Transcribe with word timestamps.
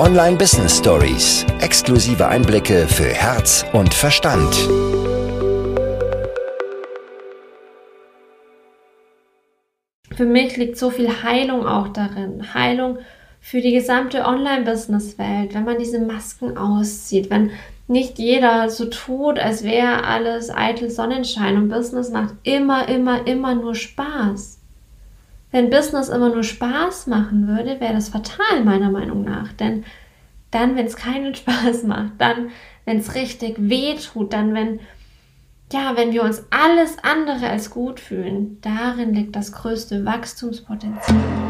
Online 0.00 0.38
Business 0.38 0.78
Stories. 0.78 1.44
Exklusive 1.60 2.26
Einblicke 2.26 2.88
für 2.88 3.04
Herz 3.04 3.66
und 3.74 3.92
Verstand. 3.92 4.54
Für 10.16 10.24
mich 10.24 10.56
liegt 10.56 10.78
so 10.78 10.88
viel 10.88 11.22
Heilung 11.22 11.66
auch 11.66 11.88
darin. 11.88 12.54
Heilung 12.54 13.00
für 13.42 13.60
die 13.60 13.74
gesamte 13.74 14.24
Online-Business-Welt, 14.24 15.52
wenn 15.52 15.66
man 15.66 15.76
diese 15.76 16.00
Masken 16.00 16.56
auszieht, 16.56 17.28
wenn 17.28 17.50
nicht 17.86 18.18
jeder 18.18 18.70
so 18.70 18.86
tut, 18.86 19.38
als 19.38 19.64
wäre 19.64 20.04
alles 20.04 20.48
eitel 20.48 20.88
Sonnenschein 20.88 21.58
und 21.58 21.68
Business 21.68 22.08
macht 22.08 22.36
immer, 22.44 22.88
immer, 22.88 23.26
immer 23.26 23.54
nur 23.54 23.74
Spaß. 23.74 24.59
Wenn 25.50 25.70
Business 25.70 26.08
immer 26.08 26.28
nur 26.28 26.44
Spaß 26.44 27.08
machen 27.08 27.48
würde, 27.48 27.80
wäre 27.80 27.94
das 27.94 28.08
fatal 28.08 28.64
meiner 28.64 28.90
Meinung 28.90 29.24
nach. 29.24 29.52
Denn 29.52 29.84
dann, 30.50 30.76
wenn 30.76 30.86
es 30.86 30.96
keinen 30.96 31.34
Spaß 31.36 31.84
macht, 31.84 32.12
dann, 32.18 32.50
wenn 32.84 32.98
es 32.98 33.14
richtig 33.14 33.56
weh 33.58 33.96
tut, 33.96 34.32
dann, 34.32 34.54
wenn, 34.54 34.80
ja, 35.72 35.96
wenn 35.96 36.12
wir 36.12 36.22
uns 36.22 36.44
alles 36.50 36.98
andere 37.02 37.48
als 37.48 37.70
gut 37.70 38.00
fühlen, 38.00 38.58
darin 38.60 39.14
liegt 39.14 39.34
das 39.36 39.52
größte 39.52 40.04
Wachstumspotenzial. 40.04 41.49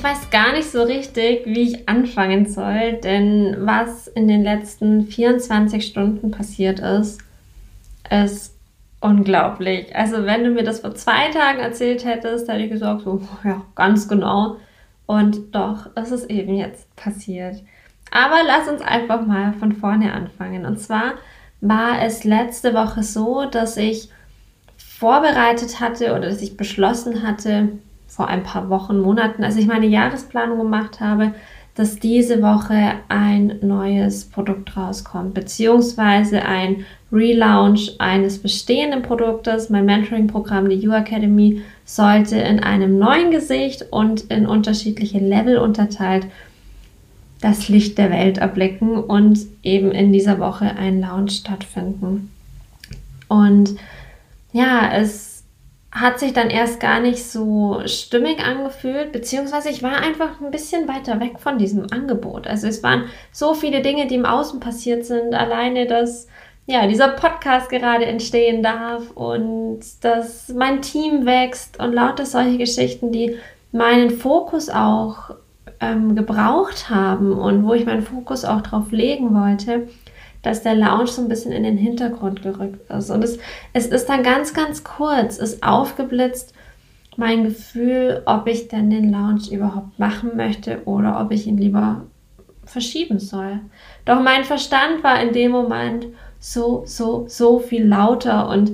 Ich 0.00 0.04
weiß 0.04 0.30
gar 0.30 0.52
nicht 0.52 0.70
so 0.70 0.82
richtig, 0.82 1.44
wie 1.44 1.60
ich 1.60 1.86
anfangen 1.86 2.48
soll, 2.48 2.94
denn 3.04 3.54
was 3.58 4.08
in 4.08 4.28
den 4.28 4.42
letzten 4.42 5.06
24 5.06 5.84
Stunden 5.84 6.30
passiert 6.30 6.80
ist, 6.80 7.20
ist 8.08 8.56
unglaublich. 9.00 9.94
Also 9.94 10.24
wenn 10.24 10.42
du 10.42 10.52
mir 10.52 10.62
das 10.62 10.80
vor 10.80 10.94
zwei 10.94 11.28
Tagen 11.32 11.58
erzählt 11.58 12.06
hättest, 12.06 12.48
hätte 12.48 12.62
ich 12.62 12.70
gesagt, 12.70 13.02
so, 13.02 13.20
ja, 13.44 13.60
ganz 13.74 14.08
genau. 14.08 14.56
Und 15.04 15.54
doch, 15.54 15.90
es 15.96 16.10
ist 16.12 16.30
eben 16.30 16.54
jetzt 16.54 16.96
passiert. 16.96 17.62
Aber 18.10 18.38
lass 18.46 18.68
uns 18.68 18.80
einfach 18.80 19.26
mal 19.26 19.52
von 19.52 19.72
vorne 19.72 20.14
anfangen. 20.14 20.64
Und 20.64 20.80
zwar 20.80 21.12
war 21.60 22.00
es 22.00 22.24
letzte 22.24 22.72
Woche 22.72 23.02
so, 23.02 23.44
dass 23.44 23.76
ich 23.76 24.08
vorbereitet 24.78 25.78
hatte 25.78 26.12
oder 26.12 26.30
dass 26.30 26.40
ich 26.40 26.56
beschlossen 26.56 27.22
hatte, 27.22 27.68
vor 28.10 28.26
ein 28.26 28.42
paar 28.42 28.68
Wochen, 28.68 29.00
Monaten, 29.00 29.44
als 29.44 29.56
ich 29.56 29.68
meine 29.68 29.86
Jahresplanung 29.86 30.58
gemacht 30.58 31.00
habe, 31.00 31.32
dass 31.76 32.00
diese 32.00 32.42
Woche 32.42 32.94
ein 33.08 33.58
neues 33.62 34.24
Produkt 34.24 34.76
rauskommt, 34.76 35.32
beziehungsweise 35.32 36.42
ein 36.42 36.84
Relaunch 37.12 37.94
eines 37.98 38.38
bestehenden 38.38 39.02
Produktes. 39.02 39.70
Mein 39.70 39.86
Mentoring-Programm, 39.86 40.68
die 40.68 40.76
You 40.76 40.92
Academy, 40.92 41.62
sollte 41.84 42.36
in 42.36 42.60
einem 42.60 42.98
neuen 42.98 43.30
Gesicht 43.30 43.86
und 43.92 44.22
in 44.22 44.46
unterschiedliche 44.46 45.20
Level 45.20 45.58
unterteilt 45.58 46.26
das 47.40 47.68
Licht 47.68 47.96
der 47.96 48.10
Welt 48.10 48.38
erblicken 48.38 48.96
und 48.96 49.38
eben 49.62 49.92
in 49.92 50.12
dieser 50.12 50.40
Woche 50.40 50.76
ein 50.76 51.00
Launch 51.00 51.36
stattfinden. 51.36 52.30
Und 53.28 53.76
ja, 54.52 54.90
es 54.92 55.29
hat 55.92 56.20
sich 56.20 56.32
dann 56.32 56.50
erst 56.50 56.78
gar 56.78 57.00
nicht 57.00 57.24
so 57.24 57.82
stimmig 57.86 58.44
angefühlt, 58.44 59.10
beziehungsweise 59.10 59.70
ich 59.70 59.82
war 59.82 60.00
einfach 60.00 60.40
ein 60.40 60.52
bisschen 60.52 60.86
weiter 60.86 61.18
weg 61.18 61.40
von 61.40 61.58
diesem 61.58 61.86
Angebot. 61.90 62.46
Also 62.46 62.68
es 62.68 62.82
waren 62.82 63.06
so 63.32 63.54
viele 63.54 63.82
Dinge, 63.82 64.06
die 64.06 64.14
im 64.14 64.26
Außen 64.26 64.60
passiert 64.60 65.04
sind. 65.04 65.34
Alleine, 65.34 65.86
dass 65.86 66.28
ja, 66.66 66.86
dieser 66.86 67.08
Podcast 67.08 67.68
gerade 67.68 68.06
entstehen 68.06 68.62
darf 68.62 69.10
und 69.10 69.80
dass 70.02 70.48
mein 70.50 70.82
Team 70.82 71.26
wächst 71.26 71.80
und 71.80 71.92
lauter 71.92 72.24
solche 72.24 72.58
Geschichten, 72.58 73.10
die 73.10 73.36
meinen 73.72 74.10
Fokus 74.10 74.68
auch 74.70 75.34
ähm, 75.80 76.14
gebraucht 76.14 76.88
haben 76.90 77.32
und 77.32 77.64
wo 77.64 77.74
ich 77.74 77.86
meinen 77.86 78.02
Fokus 78.02 78.44
auch 78.44 78.60
drauf 78.60 78.92
legen 78.92 79.34
wollte, 79.34 79.88
dass 80.42 80.62
der 80.62 80.74
Lounge 80.74 81.08
so 81.08 81.22
ein 81.22 81.28
bisschen 81.28 81.52
in 81.52 81.64
den 81.64 81.76
Hintergrund 81.76 82.42
gerückt 82.42 82.90
ist. 82.90 83.10
Und 83.10 83.22
es, 83.22 83.38
es 83.72 83.86
ist 83.86 84.06
dann 84.08 84.22
ganz, 84.22 84.54
ganz 84.54 84.84
kurz, 84.84 85.38
ist 85.38 85.62
aufgeblitzt 85.62 86.54
mein 87.16 87.44
Gefühl, 87.44 88.22
ob 88.24 88.46
ich 88.46 88.68
denn 88.68 88.88
den 88.88 89.12
Lounge 89.12 89.50
überhaupt 89.50 89.98
machen 89.98 90.36
möchte 90.36 90.82
oder 90.86 91.20
ob 91.20 91.32
ich 91.32 91.46
ihn 91.46 91.58
lieber 91.58 92.02
verschieben 92.64 93.18
soll. 93.18 93.60
Doch 94.04 94.22
mein 94.22 94.44
Verstand 94.44 95.02
war 95.02 95.20
in 95.20 95.32
dem 95.32 95.50
Moment 95.50 96.06
so, 96.38 96.82
so, 96.86 97.26
so 97.28 97.58
viel 97.58 97.86
lauter 97.86 98.48
und 98.48 98.72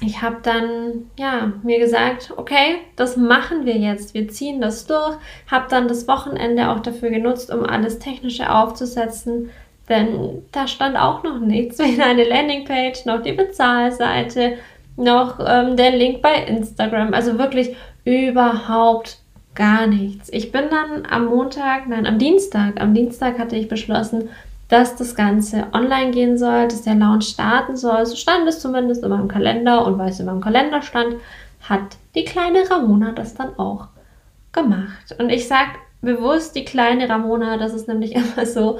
ich 0.00 0.20
habe 0.20 0.38
dann 0.42 1.10
ja 1.16 1.52
mir 1.62 1.78
gesagt, 1.78 2.32
okay, 2.36 2.78
das 2.96 3.16
machen 3.16 3.66
wir 3.66 3.76
jetzt, 3.76 4.14
wir 4.14 4.28
ziehen 4.28 4.60
das 4.60 4.86
durch. 4.86 5.16
Habe 5.48 5.66
dann 5.70 5.86
das 5.86 6.08
Wochenende 6.08 6.70
auch 6.70 6.80
dafür 6.80 7.10
genutzt, 7.10 7.52
um 7.52 7.64
alles 7.64 8.00
Technische 8.00 8.52
aufzusetzen, 8.52 9.50
denn 9.88 10.42
da 10.52 10.66
stand 10.66 10.96
auch 10.96 11.22
noch 11.22 11.38
nichts, 11.38 11.78
weder 11.80 12.06
eine 12.06 12.24
Landingpage 12.24 13.04
noch 13.06 13.22
die 13.22 13.32
Bezahlseite, 13.32 14.54
noch 14.96 15.38
ähm, 15.44 15.76
der 15.76 15.90
Link 15.90 16.22
bei 16.22 16.34
Instagram. 16.34 17.14
Also 17.14 17.38
wirklich 17.38 17.74
überhaupt 18.04 19.18
gar 19.54 19.86
nichts. 19.86 20.28
Ich 20.32 20.52
bin 20.52 20.64
dann 20.70 21.06
am 21.10 21.26
Montag, 21.26 21.88
nein, 21.88 22.06
am 22.06 22.18
Dienstag, 22.18 22.80
am 22.80 22.94
Dienstag 22.94 23.38
hatte 23.38 23.56
ich 23.56 23.68
beschlossen, 23.68 24.30
dass 24.68 24.96
das 24.96 25.14
Ganze 25.14 25.66
online 25.72 26.12
gehen 26.12 26.38
soll, 26.38 26.68
dass 26.68 26.82
der 26.82 26.94
Launch 26.94 27.28
starten 27.28 27.76
soll. 27.76 28.06
So 28.06 28.16
stand 28.16 28.48
es 28.48 28.60
zumindest 28.60 29.02
in 29.02 29.10
meinem 29.10 29.28
Kalender 29.28 29.84
und 29.84 29.98
weil 29.98 30.08
es 30.08 30.20
in 30.20 30.26
meinem 30.26 30.40
Kalender 30.40 30.80
stand, 30.80 31.16
hat 31.60 31.96
die 32.14 32.24
kleine 32.24 32.68
Ramona 32.70 33.12
das 33.12 33.34
dann 33.34 33.58
auch 33.58 33.88
gemacht. 34.52 35.14
Und 35.18 35.28
ich 35.28 35.46
sage 35.46 35.72
bewusst 36.00 36.56
die 36.56 36.64
kleine 36.64 37.08
Ramona, 37.08 37.58
das 37.58 37.74
ist 37.74 37.86
nämlich 37.86 38.14
immer 38.16 38.46
so, 38.46 38.78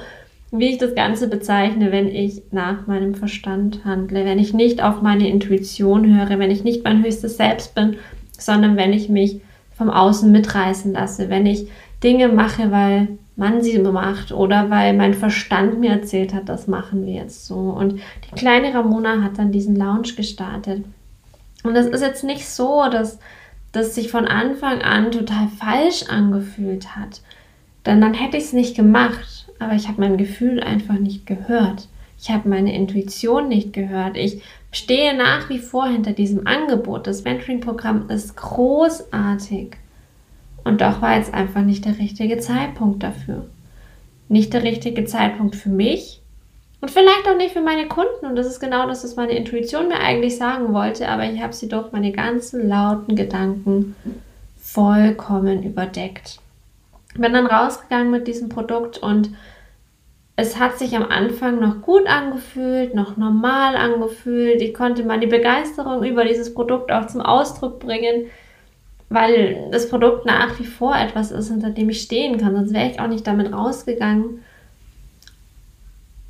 wie 0.55 0.69
ich 0.69 0.77
das 0.77 0.93
Ganze 0.93 1.27
bezeichne, 1.27 1.91
wenn 1.91 2.07
ich 2.07 2.43
nach 2.51 2.85
meinem 2.85 3.15
Verstand 3.15 3.83
handle, 3.85 4.23
wenn 4.23 4.37
ich 4.37 4.53
nicht 4.53 4.83
auf 4.83 5.01
meine 5.01 5.27
Intuition 5.27 6.15
höre, 6.15 6.37
wenn 6.37 6.51
ich 6.51 6.63
nicht 6.63 6.83
mein 6.83 7.03
höchstes 7.03 7.37
Selbst 7.37 7.73
bin, 7.73 7.97
sondern 8.37 8.77
wenn 8.77 8.93
ich 8.93 9.09
mich 9.09 9.41
vom 9.75 9.89
Außen 9.89 10.31
mitreißen 10.31 10.93
lasse, 10.93 11.31
wenn 11.31 11.47
ich 11.47 11.69
Dinge 12.03 12.27
mache, 12.27 12.69
weil 12.69 13.17
man 13.35 13.63
sie 13.63 13.79
macht 13.79 14.31
oder 14.31 14.69
weil 14.69 14.93
mein 14.93 15.15
Verstand 15.15 15.79
mir 15.79 15.89
erzählt 15.89 16.35
hat, 16.35 16.49
das 16.49 16.67
machen 16.67 17.03
wir 17.07 17.13
jetzt 17.13 17.47
so. 17.47 17.55
Und 17.55 17.93
die 17.93 18.35
kleine 18.35 18.75
Ramona 18.75 19.23
hat 19.23 19.39
dann 19.39 19.51
diesen 19.51 19.75
Lounge 19.75 20.13
gestartet. 20.15 20.85
Und 21.63 21.73
das 21.73 21.87
ist 21.87 22.01
jetzt 22.01 22.23
nicht 22.23 22.47
so, 22.47 22.83
dass 22.91 23.17
das 23.71 23.95
sich 23.95 24.11
von 24.11 24.27
Anfang 24.27 24.83
an 24.83 25.11
total 25.11 25.47
falsch 25.47 26.03
angefühlt 26.09 26.95
hat. 26.95 27.21
Denn 27.87 28.01
dann 28.01 28.13
hätte 28.13 28.37
ich 28.37 28.43
es 28.43 28.53
nicht 28.53 28.75
gemacht 28.75 29.42
aber 29.59 29.73
ich 29.73 29.87
habe 29.87 30.01
mein 30.01 30.17
Gefühl 30.17 30.61
einfach 30.61 30.99
nicht 30.99 31.25
gehört. 31.25 31.87
Ich 32.19 32.29
habe 32.29 32.47
meine 32.47 32.73
Intuition 32.73 33.47
nicht 33.47 33.73
gehört. 33.73 34.17
Ich 34.17 34.41
stehe 34.71 35.15
nach 35.15 35.49
wie 35.49 35.59
vor 35.59 35.87
hinter 35.87 36.13
diesem 36.13 36.47
Angebot. 36.47 37.07
Das 37.07 37.23
Mentoring-Programm 37.23 38.09
ist 38.09 38.37
großartig. 38.37 39.75
Und 40.63 40.81
doch 40.81 41.01
war 41.01 41.17
jetzt 41.17 41.33
einfach 41.33 41.61
nicht 41.61 41.85
der 41.85 41.99
richtige 41.99 42.37
Zeitpunkt 42.37 43.03
dafür. 43.03 43.47
Nicht 44.29 44.53
der 44.53 44.63
richtige 44.63 45.05
Zeitpunkt 45.05 45.55
für 45.55 45.69
mich 45.69 46.21
und 46.83 46.91
vielleicht 46.91 47.25
auch 47.29 47.37
nicht 47.37 47.53
für 47.53 47.61
meine 47.61 47.87
Kunden. 47.87 48.25
Und 48.25 48.35
das 48.35 48.45
ist 48.45 48.59
genau 48.59 48.85
das, 48.87 49.05
was 49.05 49.15
meine 49.15 49.31
Intuition 49.31 49.87
mir 49.87 50.01
eigentlich 50.01 50.35
sagen 50.35 50.73
wollte. 50.73 51.07
Aber 51.07 51.23
ich 51.23 51.41
habe 51.41 51.53
sie 51.53 51.69
durch 51.69 51.93
meine 51.93 52.11
ganzen 52.11 52.67
lauten 52.67 53.15
Gedanken 53.15 53.95
vollkommen 54.57 55.63
überdeckt. 55.63 56.39
Bin 57.15 57.33
dann 57.33 57.45
rausgegangen 57.45 58.11
mit 58.11 58.27
diesem 58.27 58.49
Produkt 58.49 58.97
und 58.97 59.29
es 60.35 60.59
hat 60.59 60.79
sich 60.79 60.95
am 60.95 61.03
Anfang 61.03 61.59
noch 61.59 61.81
gut 61.81 62.07
angefühlt, 62.07 62.95
noch 62.95 63.17
normal 63.17 63.75
angefühlt. 63.75 64.61
Ich 64.61 64.73
konnte 64.73 65.03
meine 65.03 65.27
Begeisterung 65.27 66.03
über 66.03 66.25
dieses 66.25 66.53
Produkt 66.53 66.91
auch 66.91 67.05
zum 67.07 67.21
Ausdruck 67.21 67.79
bringen. 67.79 68.25
weil 69.09 69.69
das 69.71 69.89
Produkt 69.89 70.25
nach 70.25 70.59
wie 70.59 70.65
vor 70.65 70.95
etwas 70.95 71.31
ist, 71.31 71.49
hinter 71.49 71.69
dem 71.69 71.89
ich 71.89 72.01
stehen 72.01 72.39
kann. 72.39 72.55
Sonst 72.55 72.73
wäre 72.73 72.89
ich 72.89 72.99
auch 72.99 73.07
nicht 73.07 73.27
damit 73.27 73.53
rausgegangen. 73.53 74.41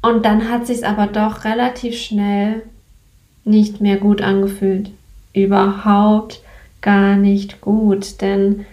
Und 0.02 0.26
dann 0.26 0.50
hat 0.50 0.68
sich 0.68 0.86
aber 0.86 1.08
doch 1.08 1.46
relativ 1.46 1.96
schnell 1.98 2.64
nicht 3.46 3.80
mehr 3.80 3.98
gut 3.98 4.22
angefühlt. 4.22 4.92
Überhaupt 5.34 6.42
gar 6.82 7.16
nicht 7.16 7.62
gut, 7.62 8.22
denn 8.22 8.66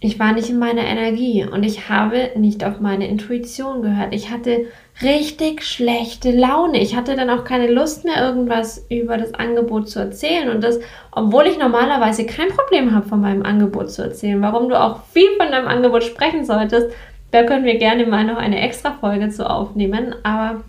ich 0.00 0.20
war 0.20 0.32
nicht 0.32 0.48
in 0.48 0.60
meiner 0.60 0.84
Energie 0.84 1.44
und 1.44 1.64
ich 1.64 1.88
habe 1.88 2.30
nicht 2.36 2.64
auf 2.64 2.78
meine 2.78 3.08
Intuition 3.08 3.82
gehört. 3.82 4.14
Ich 4.14 4.30
hatte 4.30 4.66
richtig 5.02 5.64
schlechte 5.64 6.30
Laune. 6.30 6.80
Ich 6.80 6.94
hatte 6.94 7.16
dann 7.16 7.30
auch 7.30 7.44
keine 7.44 7.66
Lust 7.66 8.04
mehr, 8.04 8.22
irgendwas 8.22 8.86
über 8.90 9.16
das 9.16 9.34
Angebot 9.34 9.88
zu 9.88 9.98
erzählen. 9.98 10.50
Und 10.50 10.62
das, 10.62 10.78
obwohl 11.10 11.48
ich 11.48 11.58
normalerweise 11.58 12.26
kein 12.26 12.48
Problem 12.48 12.94
habe, 12.94 13.08
von 13.08 13.20
meinem 13.20 13.42
Angebot 13.42 13.90
zu 13.90 14.02
erzählen. 14.02 14.40
Warum 14.40 14.68
du 14.68 14.80
auch 14.80 15.02
viel 15.12 15.30
von 15.36 15.50
deinem 15.50 15.66
Angebot 15.66 16.04
sprechen 16.04 16.44
solltest, 16.44 16.92
da 17.32 17.42
können 17.42 17.64
wir 17.64 17.78
gerne 17.78 18.06
mal 18.06 18.24
noch 18.24 18.38
eine 18.38 18.60
extra 18.60 18.92
Folge 18.92 19.30
zu 19.30 19.50
aufnehmen. 19.50 20.14
Aber 20.22 20.62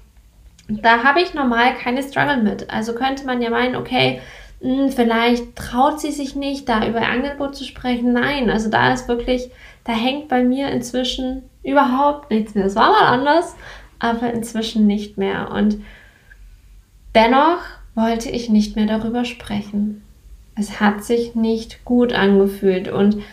da 0.68 1.04
habe 1.04 1.22
ich 1.22 1.36
normal 1.36 1.76
keine 1.76 2.02
Struggle 2.02 2.38
mit. 2.38 2.72
Also 2.72 2.96
könnte 2.96 3.28
man 3.28 3.44
ja 3.44 3.52
meinen, 3.52 3.76
okay, 3.76 4.22
hm, 4.62 4.92
vielleicht 4.92 5.56
traut 5.56 6.00
sie 6.00 6.12
sich 6.12 6.36
nicht, 6.36 6.68
da 6.68 6.86
über 6.88 7.02
Angebot 7.02 7.56
zu 7.56 7.64
sprechen. 7.64 8.14
Nein, 8.14 8.50
also 8.50 8.70
da 8.70 8.94
ist 8.94 9.08
wirklich, 9.08 9.50
da 9.86 9.94
hängt 9.94 10.28
bei 10.28 10.44
mir 10.44 10.70
inzwischen 10.70 11.44
überhaupt 11.64 12.30
nichts 12.30 12.56
mehr. 12.56 12.66
Es 12.66 12.76
war 12.76 12.92
mal 12.92 13.08
anders, 13.14 13.56
aber 14.00 14.34
inzwischen 14.34 14.86
nicht 14.86 15.18
mehr. 15.18 15.52
Und 15.52 15.82
dennoch 17.16 17.62
wollte 17.96 18.30
ich 18.30 18.50
nicht 18.50 18.76
mehr 18.76 18.86
darüber 18.86 19.26
sprechen. 19.26 20.04
Es 20.56 20.82
hat 20.82 21.04
sich 21.04 21.36
nicht 21.36 21.86
gut 21.86 22.12
angefühlt 22.12 22.90
und 22.90 23.24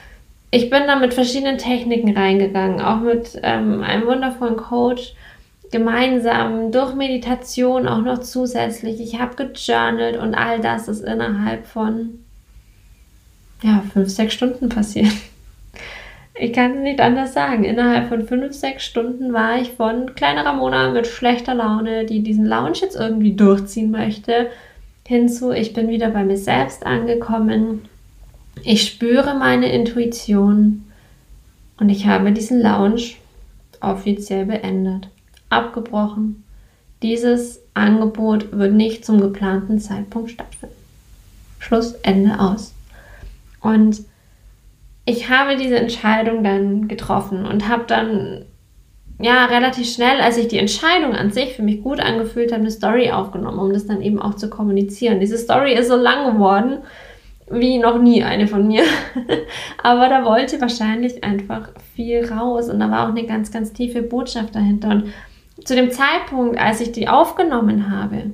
ich 0.52 0.70
bin 0.70 0.86
da 0.86 0.96
mit 0.96 1.12
verschiedenen 1.12 1.58
Techniken 1.58 2.16
reingegangen, 2.16 2.80
auch 2.80 3.00
mit 3.00 3.38
ähm, 3.42 3.82
einem 3.82 4.06
wundervollen 4.06 4.56
Coach, 4.56 5.14
gemeinsam 5.70 6.70
durch 6.70 6.94
Meditation 6.94 7.88
auch 7.88 8.02
noch 8.02 8.18
zusätzlich. 8.18 9.00
Ich 9.00 9.20
habe 9.20 9.34
gejournalt 9.36 10.16
und 10.16 10.34
all 10.34 10.60
das 10.60 10.88
ist 10.88 11.04
innerhalb 11.04 11.66
von 11.66 12.20
ja, 13.62 13.82
fünf, 13.92 14.08
sechs 14.08 14.34
Stunden 14.34 14.68
passiert. 14.68 15.12
Ich 16.38 16.52
kann 16.52 16.72
es 16.72 16.82
nicht 16.82 17.00
anders 17.00 17.32
sagen. 17.32 17.64
Innerhalb 17.64 18.08
von 18.08 18.26
fünf, 18.26 18.52
sechs 18.52 18.84
Stunden 18.84 19.32
war 19.32 19.58
ich 19.58 19.72
von 19.72 20.14
kleiner 20.14 20.44
Ramona 20.44 20.90
mit 20.90 21.06
schlechter 21.06 21.54
Laune, 21.54 22.04
die 22.04 22.22
diesen 22.22 22.44
Lounge 22.44 22.76
jetzt 22.82 22.94
irgendwie 22.94 23.32
durchziehen 23.32 23.90
möchte, 23.90 24.50
hinzu, 25.06 25.52
ich 25.52 25.72
bin 25.72 25.88
wieder 25.88 26.10
bei 26.10 26.24
mir 26.24 26.36
selbst 26.36 26.84
angekommen. 26.84 27.88
Ich 28.64 28.86
spüre 28.86 29.34
meine 29.34 29.72
Intuition 29.72 30.84
und 31.80 31.88
ich 31.88 32.06
habe 32.06 32.32
diesen 32.32 32.60
Lounge 32.60 33.14
offiziell 33.80 34.44
beendet 34.44 35.08
abgebrochen. 35.50 36.44
Dieses 37.02 37.60
Angebot 37.74 38.52
wird 38.52 38.72
nicht 38.72 39.04
zum 39.04 39.20
geplanten 39.20 39.78
Zeitpunkt 39.78 40.30
stattfinden. 40.30 40.74
Schluss, 41.58 41.92
Ende 42.02 42.38
aus. 42.38 42.74
Und 43.60 44.02
ich 45.04 45.28
habe 45.28 45.56
diese 45.56 45.76
Entscheidung 45.76 46.42
dann 46.42 46.88
getroffen 46.88 47.46
und 47.46 47.68
habe 47.68 47.84
dann 47.86 48.44
ja 49.18 49.46
relativ 49.46 49.88
schnell, 49.88 50.20
als 50.20 50.36
ich 50.36 50.48
die 50.48 50.58
Entscheidung 50.58 51.14
an 51.14 51.30
sich 51.30 51.54
für 51.54 51.62
mich 51.62 51.82
gut 51.82 52.00
angefühlt 52.00 52.52
habe, 52.52 52.62
eine 52.62 52.70
Story 52.70 53.10
aufgenommen, 53.10 53.58
um 53.58 53.72
das 53.72 53.86
dann 53.86 54.02
eben 54.02 54.20
auch 54.20 54.34
zu 54.34 54.50
kommunizieren. 54.50 55.20
Diese 55.20 55.38
Story 55.38 55.74
ist 55.74 55.88
so 55.88 55.96
lang 55.96 56.32
geworden 56.32 56.78
wie 57.48 57.78
noch 57.78 58.00
nie 58.00 58.24
eine 58.24 58.48
von 58.48 58.66
mir. 58.66 58.82
Aber 59.82 60.08
da 60.08 60.24
wollte 60.24 60.60
wahrscheinlich 60.60 61.22
einfach 61.22 61.70
viel 61.94 62.24
raus 62.24 62.68
und 62.68 62.80
da 62.80 62.90
war 62.90 63.04
auch 63.04 63.10
eine 63.10 63.24
ganz, 63.24 63.52
ganz 63.52 63.72
tiefe 63.72 64.02
Botschaft 64.02 64.54
dahinter. 64.54 64.90
Und 64.90 65.12
zu 65.64 65.74
dem 65.74 65.90
Zeitpunkt, 65.90 66.58
als 66.58 66.80
ich 66.80 66.92
die 66.92 67.08
aufgenommen 67.08 67.90
habe, 67.90 68.32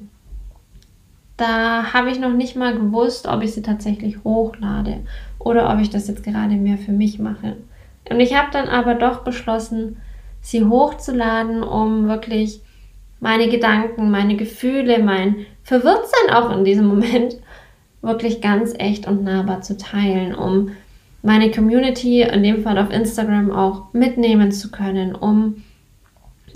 da 1.37 1.93
habe 1.93 2.11
ich 2.11 2.21
noch 2.21 2.33
nicht 2.33 2.57
mal 2.57 2.75
gewusst, 2.75 3.27
ob 3.27 3.43
ich 3.43 3.53
sie 3.53 3.63
tatsächlich 3.63 4.23
hochlade 4.25 5.01
oder 5.39 5.73
ob 5.73 5.81
ich 5.81 5.91
das 5.91 6.09
jetzt 6.09 6.25
gerade 6.25 6.55
mehr 6.55 6.79
für 6.79 6.93
mich 6.93 7.19
mache. 7.19 7.57
Und 8.11 8.21
ich 8.21 8.37
habe 8.37 8.49
dann 8.53 8.69
aber 8.69 8.95
doch 8.95 9.25
beschlossen, 9.25 9.97
sie 10.41 10.65
hochzuladen, 10.65 11.63
um 11.63 12.09
wirklich 12.09 12.61
meine 13.21 13.49
Gedanken, 13.49 14.11
meine 14.11 14.37
Gefühle, 14.37 15.03
mein 15.03 15.47
Verwirrtsein 15.63 16.35
auch 16.35 16.51
in 16.57 16.65
diesem 16.65 16.87
Moment 16.87 17.37
wirklich 18.03 18.41
ganz 18.41 18.75
echt 18.79 19.07
und 19.07 19.23
nahbar 19.23 19.63
zu 19.63 19.77
teilen, 19.77 20.35
um 20.35 20.71
meine 21.23 21.53
Community, 21.53 22.23
in 22.23 22.43
dem 22.43 22.63
Fall 22.65 22.79
auf 22.79 22.91
Instagram 22.91 23.53
auch 23.53 23.93
mitnehmen 23.93 24.51
zu 24.51 24.73
können, 24.73 25.15
um 25.15 25.63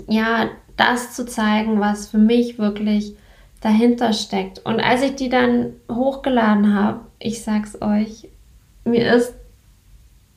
ja, 0.07 0.49
das 0.75 1.13
zu 1.13 1.25
zeigen, 1.25 1.79
was 1.79 2.09
für 2.09 2.17
mich 2.17 2.57
wirklich 2.57 3.15
dahinter 3.61 4.13
steckt. 4.13 4.59
Und 4.59 4.79
als 4.79 5.01
ich 5.01 5.15
die 5.15 5.29
dann 5.29 5.73
hochgeladen 5.91 6.73
habe, 6.73 7.01
ich 7.19 7.43
sag's 7.43 7.81
euch, 7.81 8.29
mir 8.85 9.13
ist 9.13 9.33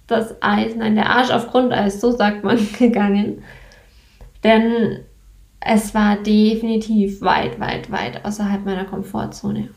das 0.07 0.35
Eis, 0.43 0.75
nein, 0.77 0.97
der 0.97 1.11
Arsch 1.11 1.31
auf 1.31 1.49
Grundeis, 1.49 2.01
so 2.01 2.11
sagt 2.11 2.43
man, 2.43 2.59
gegangen. 2.79 3.43
Denn 4.43 5.01
es 5.61 5.95
war 5.95 6.17
definitiv 6.17 7.21
weit, 7.21 7.61
weit, 7.61 7.91
weit 7.93 8.25
außerhalb 8.25 8.65
meiner 8.65 8.87
Komfortzone. 8.87 9.69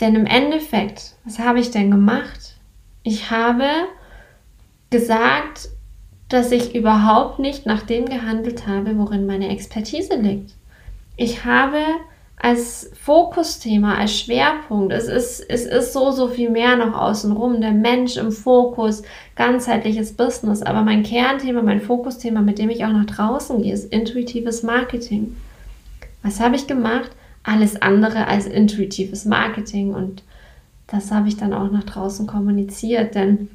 Denn 0.00 0.14
im 0.14 0.26
Endeffekt, 0.26 1.16
was 1.24 1.38
habe 1.38 1.60
ich 1.60 1.70
denn 1.70 1.90
gemacht? 1.90 2.54
Ich 3.02 3.30
habe 3.30 3.66
gesagt, 4.88 5.68
dass 6.30 6.52
ich 6.52 6.74
überhaupt 6.74 7.40
nicht 7.40 7.66
nach 7.66 7.82
dem 7.82 8.06
gehandelt 8.06 8.66
habe, 8.66 8.96
worin 8.96 9.26
meine 9.26 9.48
Expertise 9.48 10.14
liegt. 10.14 10.54
Ich 11.16 11.44
habe 11.44 11.78
als 12.36 12.90
Fokusthema, 13.02 13.96
als 13.96 14.18
Schwerpunkt, 14.18 14.92
es 14.92 15.08
ist, 15.08 15.40
es 15.40 15.66
ist 15.66 15.92
so, 15.92 16.10
so 16.12 16.28
viel 16.28 16.48
mehr 16.48 16.76
noch 16.76 16.94
außenrum, 16.98 17.60
der 17.60 17.72
Mensch 17.72 18.16
im 18.16 18.32
Fokus, 18.32 19.02
ganzheitliches 19.36 20.14
Business, 20.14 20.62
aber 20.62 20.82
mein 20.82 21.02
Kernthema, 21.02 21.60
mein 21.60 21.82
Fokusthema, 21.82 22.40
mit 22.40 22.58
dem 22.58 22.70
ich 22.70 22.84
auch 22.84 22.92
nach 22.92 23.04
draußen 23.04 23.60
gehe, 23.60 23.74
ist 23.74 23.92
intuitives 23.92 24.62
Marketing. 24.62 25.36
Was 26.22 26.40
habe 26.40 26.56
ich 26.56 26.66
gemacht? 26.66 27.10
Alles 27.42 27.82
andere 27.82 28.26
als 28.28 28.46
intuitives 28.46 29.26
Marketing 29.26 29.92
und 29.92 30.22
das 30.86 31.10
habe 31.10 31.28
ich 31.28 31.36
dann 31.36 31.52
auch 31.52 31.70
nach 31.70 31.84
draußen 31.84 32.26
kommuniziert, 32.26 33.14
denn 33.14 33.48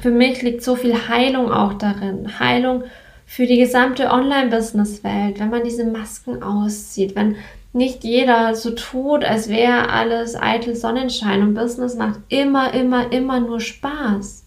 für 0.00 0.10
mich 0.10 0.42
liegt 0.42 0.62
so 0.62 0.76
viel 0.76 1.08
Heilung 1.08 1.50
auch 1.50 1.74
darin. 1.74 2.38
Heilung 2.38 2.84
für 3.26 3.46
die 3.46 3.58
gesamte 3.58 4.10
Online-Business-Welt, 4.10 5.40
wenn 5.40 5.50
man 5.50 5.64
diese 5.64 5.84
Masken 5.84 6.42
auszieht, 6.42 7.16
wenn 7.16 7.36
nicht 7.72 8.04
jeder 8.04 8.54
so 8.54 8.72
tut, 8.72 9.24
als 9.24 9.48
wäre 9.48 9.88
alles 9.88 10.36
eitel 10.40 10.74
Sonnenschein 10.74 11.42
und 11.42 11.54
Business 11.54 11.96
macht 11.96 12.20
immer, 12.28 12.74
immer, 12.74 13.10
immer 13.12 13.40
nur 13.40 13.60
Spaß. 13.60 14.44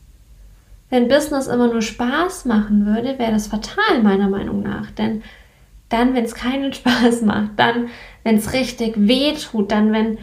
Wenn 0.92 1.08
Business 1.08 1.48
immer 1.48 1.68
nur 1.68 1.82
Spaß 1.82 2.46
machen 2.46 2.86
würde, 2.86 3.18
wäre 3.18 3.32
das 3.32 3.48
fatal 3.48 4.04
meiner 4.04 4.30
Meinung 4.30 4.62
nach. 4.62 4.92
Denn 4.92 5.24
dann, 5.90 6.14
wenn 6.14 6.26
es 6.26 6.36
keinen 6.36 6.74
Spaß 6.74 7.24
macht, 7.24 7.52
dann, 7.58 7.90
wenn 8.24 8.38
es 8.38 8.54
richtig 8.54 8.94
weh 8.98 9.34
tut, 9.34 9.72
dann, 9.72 9.92
wenn 9.92 10.20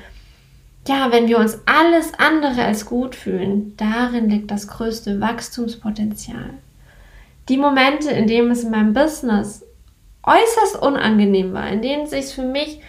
ja, 0.88 1.12
wenn 1.12 1.28
wir 1.28 1.38
uns 1.38 1.58
alles 1.66 2.12
andere 2.18 2.64
als 2.64 2.86
gut 2.86 3.14
fühlen, 3.14 3.74
darin 3.76 4.28
liegt 4.28 4.50
das 4.50 4.66
größte 4.66 5.20
Wachstumspotenzial. 5.20 6.50
Die 7.48 7.56
Momente, 7.56 8.10
in 8.10 8.26
denen 8.26 8.50
es 8.50 8.64
in 8.64 8.70
meinem 8.70 8.92
Business 8.92 9.64
äußerst 10.24 10.80
unangenehm 10.80 11.52
war, 11.52 11.68
in 11.68 11.82
denen 11.82 12.04
es 12.04 12.10
sich 12.10 12.26
für 12.34 12.44
mich 12.44 12.80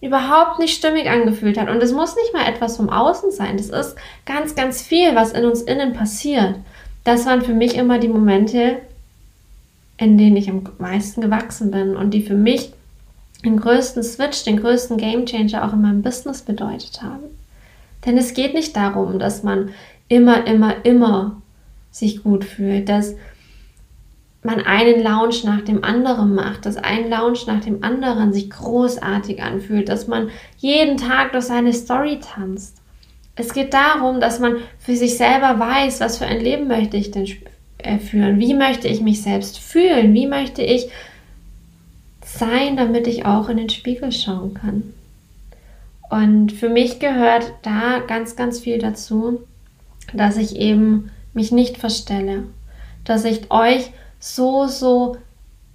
überhaupt 0.00 0.58
nicht 0.58 0.76
stimmig 0.76 1.08
angefühlt 1.08 1.58
hat. 1.58 1.68
Und 1.68 1.82
es 1.82 1.92
muss 1.92 2.16
nicht 2.16 2.32
mal 2.32 2.48
etwas 2.48 2.76
vom 2.76 2.90
Außen 2.90 3.30
sein. 3.30 3.56
Das 3.56 3.70
ist 3.70 3.96
ganz, 4.24 4.54
ganz 4.54 4.82
viel, 4.82 5.14
was 5.14 5.32
in 5.32 5.44
uns 5.44 5.62
innen 5.62 5.94
passiert. 5.94 6.56
Das 7.04 7.26
waren 7.26 7.42
für 7.42 7.54
mich 7.54 7.76
immer 7.76 7.98
die 7.98 8.08
Momente, 8.08 8.78
in 9.96 10.18
denen 10.18 10.36
ich 10.36 10.50
am 10.50 10.64
meisten 10.78 11.20
gewachsen 11.20 11.70
bin 11.70 11.96
und 11.96 12.12
die 12.12 12.22
für 12.22 12.34
mich 12.34 12.72
den 13.46 13.58
größten 13.58 14.02
Switch, 14.02 14.44
den 14.44 14.60
größten 14.60 14.98
Gamechanger 14.98 15.66
auch 15.66 15.72
in 15.72 15.82
meinem 15.82 16.02
Business 16.02 16.42
bedeutet 16.42 17.02
haben. 17.02 17.24
Denn 18.04 18.18
es 18.18 18.34
geht 18.34 18.54
nicht 18.54 18.76
darum, 18.76 19.18
dass 19.18 19.42
man 19.42 19.70
immer, 20.08 20.46
immer, 20.46 20.84
immer 20.84 21.40
sich 21.90 22.22
gut 22.22 22.44
fühlt, 22.44 22.88
dass 22.88 23.14
man 24.42 24.60
einen 24.60 25.02
Lounge 25.02 25.36
nach 25.44 25.62
dem 25.62 25.82
anderen 25.82 26.34
macht, 26.34 26.66
dass 26.66 26.76
ein 26.76 27.10
Lounge 27.10 27.40
nach 27.46 27.60
dem 27.60 27.82
anderen 27.82 28.32
sich 28.32 28.50
großartig 28.50 29.42
anfühlt, 29.42 29.88
dass 29.88 30.06
man 30.06 30.30
jeden 30.58 30.96
Tag 30.96 31.32
durch 31.32 31.46
seine 31.46 31.72
Story 31.72 32.20
tanzt. 32.20 32.76
Es 33.34 33.52
geht 33.52 33.74
darum, 33.74 34.20
dass 34.20 34.38
man 34.38 34.56
für 34.78 34.96
sich 34.96 35.16
selber 35.16 35.58
weiß, 35.58 36.00
was 36.00 36.18
für 36.18 36.26
ein 36.26 36.40
Leben 36.40 36.68
möchte 36.68 36.96
ich 36.96 37.10
denn 37.10 37.26
äh, 37.78 37.98
führen, 37.98 38.38
wie 38.38 38.54
möchte 38.54 38.88
ich 38.88 39.00
mich 39.00 39.20
selbst 39.20 39.58
fühlen, 39.58 40.14
wie 40.14 40.26
möchte 40.26 40.62
ich 40.62 40.88
sein, 42.26 42.76
damit 42.76 43.06
ich 43.06 43.24
auch 43.24 43.48
in 43.48 43.56
den 43.56 43.70
Spiegel 43.70 44.12
schauen 44.12 44.54
kann. 44.54 44.92
Und 46.10 46.52
für 46.52 46.68
mich 46.68 46.98
gehört 46.98 47.52
da 47.62 48.00
ganz, 48.06 48.36
ganz 48.36 48.60
viel 48.60 48.78
dazu, 48.78 49.40
dass 50.12 50.36
ich 50.36 50.56
eben 50.56 51.10
mich 51.32 51.52
nicht 51.52 51.78
verstelle, 51.78 52.44
dass 53.04 53.24
ich 53.24 53.50
euch 53.50 53.90
so, 54.18 54.66
so 54.66 55.16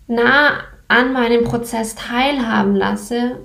nah 0.08 0.52
an 0.88 1.14
meinem 1.14 1.44
Prozess 1.44 1.96
teilhaben 1.96 2.76
lasse, 2.76 3.38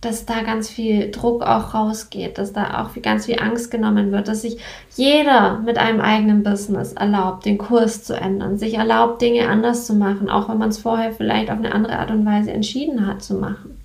dass 0.00 0.24
da 0.24 0.42
ganz 0.42 0.70
viel 0.70 1.10
Druck 1.10 1.42
auch 1.42 1.74
rausgeht, 1.74 2.38
dass 2.38 2.54
da 2.54 2.82
auch 2.82 3.00
ganz 3.02 3.26
viel 3.26 3.38
Angst 3.38 3.70
genommen 3.70 4.12
wird, 4.12 4.28
dass 4.28 4.42
sich 4.42 4.58
jeder 4.96 5.58
mit 5.58 5.76
einem 5.76 6.00
eigenen 6.00 6.42
Business 6.42 6.94
erlaubt, 6.94 7.44
den 7.44 7.58
Kurs 7.58 8.02
zu 8.02 8.14
ändern, 8.14 8.56
sich 8.56 8.74
erlaubt, 8.74 9.20
Dinge 9.20 9.48
anders 9.48 9.86
zu 9.86 9.94
machen, 9.94 10.30
auch 10.30 10.48
wenn 10.48 10.58
man 10.58 10.70
es 10.70 10.78
vorher 10.78 11.12
vielleicht 11.12 11.50
auf 11.50 11.58
eine 11.58 11.74
andere 11.74 11.98
Art 11.98 12.10
und 12.10 12.24
Weise 12.24 12.50
entschieden 12.50 13.06
hat 13.06 13.22
zu 13.22 13.34
machen. 13.34 13.78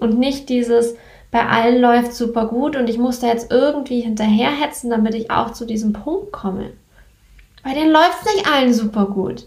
Und 0.00 0.18
nicht 0.18 0.48
dieses, 0.48 0.96
bei 1.30 1.46
allen 1.46 1.80
läuft 1.80 2.14
super 2.14 2.46
gut 2.46 2.74
und 2.74 2.90
ich 2.90 2.98
muss 2.98 3.20
da 3.20 3.28
jetzt 3.28 3.52
irgendwie 3.52 4.00
hinterherhetzen, 4.00 4.90
damit 4.90 5.14
ich 5.14 5.30
auch 5.30 5.52
zu 5.52 5.66
diesem 5.66 5.92
Punkt 5.92 6.32
komme. 6.32 6.70
Bei 7.62 7.74
denen 7.74 7.92
läuft 7.92 8.22
es 8.24 8.34
nicht 8.34 8.52
allen 8.52 8.74
super 8.74 9.06
gut 9.06 9.46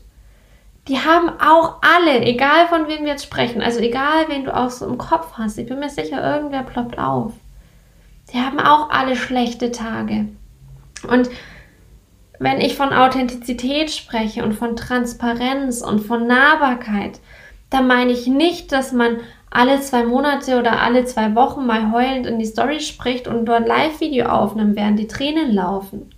die 0.87 0.99
haben 0.99 1.29
auch 1.39 1.81
alle, 1.81 2.21
egal 2.21 2.67
von 2.67 2.87
wem 2.87 3.03
wir 3.03 3.11
jetzt 3.11 3.25
sprechen, 3.25 3.61
also 3.61 3.79
egal 3.79 4.25
wen 4.29 4.45
du 4.45 4.55
auch 4.55 4.69
so 4.69 4.85
im 4.85 4.97
Kopf 4.97 5.33
hast, 5.33 5.57
ich 5.57 5.67
bin 5.67 5.79
mir 5.79 5.89
sicher, 5.89 6.23
irgendwer 6.23 6.63
ploppt 6.63 6.97
auf. 6.97 7.33
Die 8.33 8.39
haben 8.39 8.59
auch 8.59 8.89
alle 8.89 9.15
schlechte 9.15 9.71
Tage. 9.71 10.27
Und 11.09 11.29
wenn 12.39 12.61
ich 12.61 12.75
von 12.75 12.93
Authentizität 12.93 13.91
spreche 13.91 14.43
und 14.43 14.53
von 14.53 14.75
Transparenz 14.75 15.81
und 15.81 15.99
von 15.99 16.27
Nahbarkeit, 16.27 17.19
dann 17.69 17.87
meine 17.87 18.11
ich 18.11 18.27
nicht, 18.27 18.71
dass 18.71 18.91
man 18.93 19.17
alle 19.49 19.79
zwei 19.81 20.03
Monate 20.03 20.59
oder 20.59 20.81
alle 20.81 21.05
zwei 21.05 21.35
Wochen 21.35 21.65
mal 21.65 21.91
heulend 21.91 22.27
in 22.27 22.39
die 22.39 22.45
Story 22.45 22.79
spricht 22.79 23.27
und 23.27 23.45
dort 23.45 23.67
Live-Video 23.67 24.27
aufnimmt, 24.27 24.75
während 24.75 24.99
die 24.99 25.07
Tränen 25.07 25.51
laufen. 25.51 26.09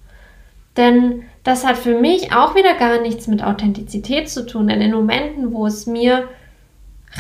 Denn 0.80 1.24
das 1.44 1.66
hat 1.66 1.78
für 1.78 2.00
mich 2.00 2.32
auch 2.34 2.56
wieder 2.56 2.74
gar 2.76 3.02
nichts 3.02 3.28
mit 3.28 3.44
Authentizität 3.44 4.30
zu 4.30 4.46
tun. 4.46 4.68
Denn 4.68 4.80
in 4.80 4.94
Momenten, 4.94 5.52
wo 5.52 5.68
es 5.68 5.86
mir 5.86 6.30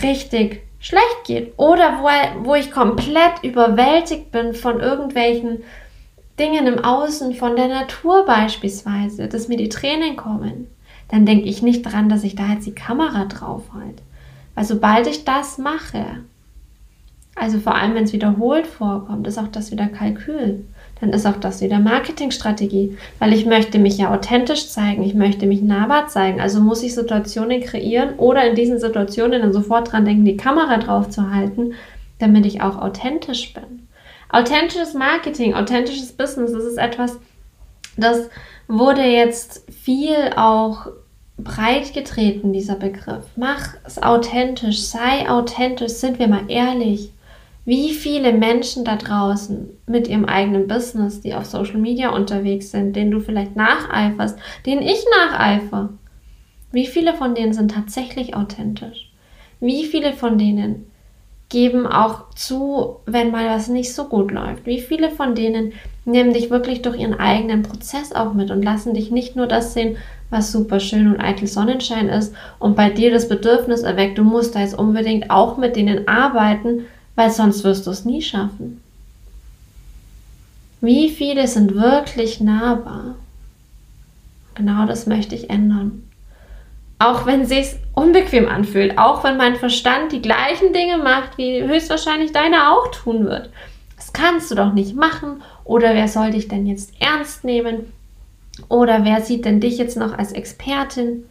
richtig 0.01 0.61
schlecht 0.79 1.25
geht 1.25 1.53
oder 1.57 1.99
wo, 1.99 2.45
wo 2.45 2.55
ich 2.55 2.71
komplett 2.71 3.43
überwältigt 3.43 4.31
bin 4.31 4.53
von 4.53 4.79
irgendwelchen 4.79 5.63
Dingen 6.39 6.67
im 6.67 6.79
Außen, 6.79 7.35
von 7.35 7.57
der 7.57 7.67
Natur 7.67 8.25
beispielsweise, 8.25 9.27
dass 9.27 9.49
mir 9.49 9.57
die 9.57 9.67
Tränen 9.67 10.15
kommen, 10.15 10.67
dann 11.09 11.25
denke 11.25 11.49
ich 11.49 11.61
nicht 11.61 11.81
dran, 11.81 12.07
dass 12.07 12.23
ich 12.23 12.35
da 12.35 12.53
jetzt 12.53 12.65
die 12.65 12.75
Kamera 12.75 13.25
drauf 13.25 13.63
halte. 13.73 14.01
Weil 14.55 14.63
sobald 14.63 15.07
ich 15.07 15.25
das 15.25 15.57
mache, 15.57 16.23
also 17.35 17.59
vor 17.59 17.75
allem 17.75 17.93
wenn 17.93 18.05
es 18.05 18.13
wiederholt 18.13 18.67
vorkommt, 18.67 19.27
ist 19.27 19.37
auch 19.37 19.49
das 19.49 19.69
wieder 19.71 19.87
Kalkül 19.87 20.63
dann 21.01 21.11
ist 21.11 21.25
auch 21.25 21.37
das 21.37 21.61
wieder 21.61 21.79
Marketingstrategie, 21.79 22.97
weil 23.19 23.33
ich 23.33 23.45
möchte 23.45 23.79
mich 23.79 23.97
ja 23.97 24.13
authentisch 24.13 24.69
zeigen, 24.69 25.03
ich 25.03 25.13
möchte 25.13 25.45
mich 25.45 25.61
nahbar 25.61 26.07
zeigen, 26.07 26.41
also 26.41 26.59
muss 26.59 26.83
ich 26.83 26.93
Situationen 26.93 27.61
kreieren 27.61 28.15
oder 28.17 28.47
in 28.47 28.55
diesen 28.55 28.79
Situationen 28.79 29.41
dann 29.41 29.53
sofort 29.53 29.91
dran 29.91 30.05
denken, 30.05 30.25
die 30.25 30.37
Kamera 30.37 30.77
drauf 30.77 31.09
zu 31.09 31.33
halten, 31.33 31.73
damit 32.19 32.45
ich 32.45 32.61
auch 32.61 32.77
authentisch 32.77 33.53
bin. 33.53 33.87
Authentisches 34.29 34.93
Marketing, 34.93 35.55
authentisches 35.55 36.11
Business, 36.11 36.51
das 36.51 36.65
ist 36.65 36.77
etwas, 36.77 37.17
das 37.97 38.29
wurde 38.67 39.03
jetzt 39.03 39.63
viel 39.71 40.33
auch 40.35 40.87
breit 41.37 41.93
getreten, 41.93 42.53
dieser 42.53 42.75
Begriff. 42.75 43.23
Mach 43.35 43.75
es 43.85 44.01
authentisch, 44.01 44.81
sei 44.81 45.29
authentisch, 45.29 45.93
sind 45.93 46.19
wir 46.19 46.27
mal 46.27 46.43
ehrlich 46.49 47.11
wie 47.69 47.93
viele 47.93 48.33
Menschen 48.33 48.83
da 48.83 48.95
draußen 48.95 49.69
mit 49.85 50.07
ihrem 50.07 50.25
eigenen 50.25 50.67
Business, 50.67 51.21
die 51.21 51.35
auf 51.35 51.45
Social 51.45 51.77
Media 51.77 52.09
unterwegs 52.09 52.71
sind, 52.71 52.95
denen 52.95 53.11
du 53.11 53.19
vielleicht 53.19 53.55
nacheiferst, 53.55 54.39
denen 54.65 54.81
ich 54.81 55.05
nacheifer, 55.21 55.89
wie 56.71 56.87
viele 56.87 57.13
von 57.13 57.35
denen 57.35 57.53
sind 57.53 57.69
tatsächlich 57.69 58.35
authentisch? 58.35 59.11
Wie 59.59 59.85
viele 59.85 60.13
von 60.13 60.39
denen 60.39 60.87
geben 61.49 61.85
auch 61.85 62.31
zu, 62.31 63.01
wenn 63.05 63.29
mal 63.29 63.45
was 63.45 63.67
nicht 63.67 63.93
so 63.93 64.05
gut 64.05 64.31
läuft? 64.31 64.65
Wie 64.65 64.81
viele 64.81 65.11
von 65.11 65.35
denen 65.35 65.73
nehmen 66.05 66.33
dich 66.33 66.49
wirklich 66.49 66.81
durch 66.81 66.97
ihren 66.97 67.19
eigenen 67.19 67.61
Prozess 67.61 68.13
auch 68.13 68.33
mit 68.33 68.49
und 68.49 68.63
lassen 68.63 68.95
dich 68.95 69.11
nicht 69.11 69.35
nur 69.35 69.45
das 69.45 69.75
sehen, 69.75 69.97
was 70.31 70.51
super 70.51 70.79
schön 70.79 71.05
und 71.05 71.21
eitel 71.21 71.45
Sonnenschein 71.45 72.09
ist 72.09 72.33
und 72.57 72.75
bei 72.75 72.89
dir 72.89 73.11
das 73.11 73.29
Bedürfnis 73.29 73.83
erweckt, 73.83 74.17
du 74.17 74.23
musst 74.23 74.55
da 74.55 74.61
jetzt 74.61 74.79
unbedingt 74.79 75.29
auch 75.29 75.57
mit 75.57 75.75
denen 75.75 76.07
arbeiten, 76.07 76.85
weil 77.19 77.31
sonst 77.31 77.65
wirst 77.65 77.85
du 77.85 77.91
es 77.91 78.05
nie 78.05 78.21
schaffen. 78.21 78.81
Wie 80.79 81.09
viele 81.09 81.49
sind 81.49 81.75
wirklich 81.75 82.39
nahbar? 82.39 83.15
Genau 84.55 84.85
das 84.85 85.05
möchte 85.05 85.35
ich 85.35 85.49
ändern. 85.49 86.09
Auch 86.97 87.25
wenn 87.25 87.41
es 87.41 87.49
sich 87.49 87.75
unbequem 87.93 88.47
anfühlt, 88.47 88.97
auch 88.97 89.25
wenn 89.25 89.35
mein 89.35 89.57
Verstand 89.57 90.13
die 90.13 90.21
gleichen 90.21 90.71
Dinge 90.71 90.97
macht, 90.97 91.37
wie 91.37 91.61
höchstwahrscheinlich 91.61 92.31
deine 92.31 92.71
auch 92.71 92.87
tun 92.91 93.25
wird. 93.25 93.49
Das 93.97 94.13
kannst 94.13 94.49
du 94.49 94.55
doch 94.55 94.71
nicht 94.71 94.95
machen. 94.95 95.41
Oder 95.65 95.95
wer 95.95 96.07
soll 96.07 96.31
dich 96.31 96.47
denn 96.47 96.67
jetzt 96.67 96.93
ernst 97.01 97.43
nehmen? 97.43 97.91
Oder 98.69 99.03
wer 99.03 99.19
sieht 99.19 99.43
denn 99.43 99.59
dich 99.59 99.77
jetzt 99.77 99.97
noch 99.97 100.17
als 100.17 100.31
Expertin? 100.31 101.25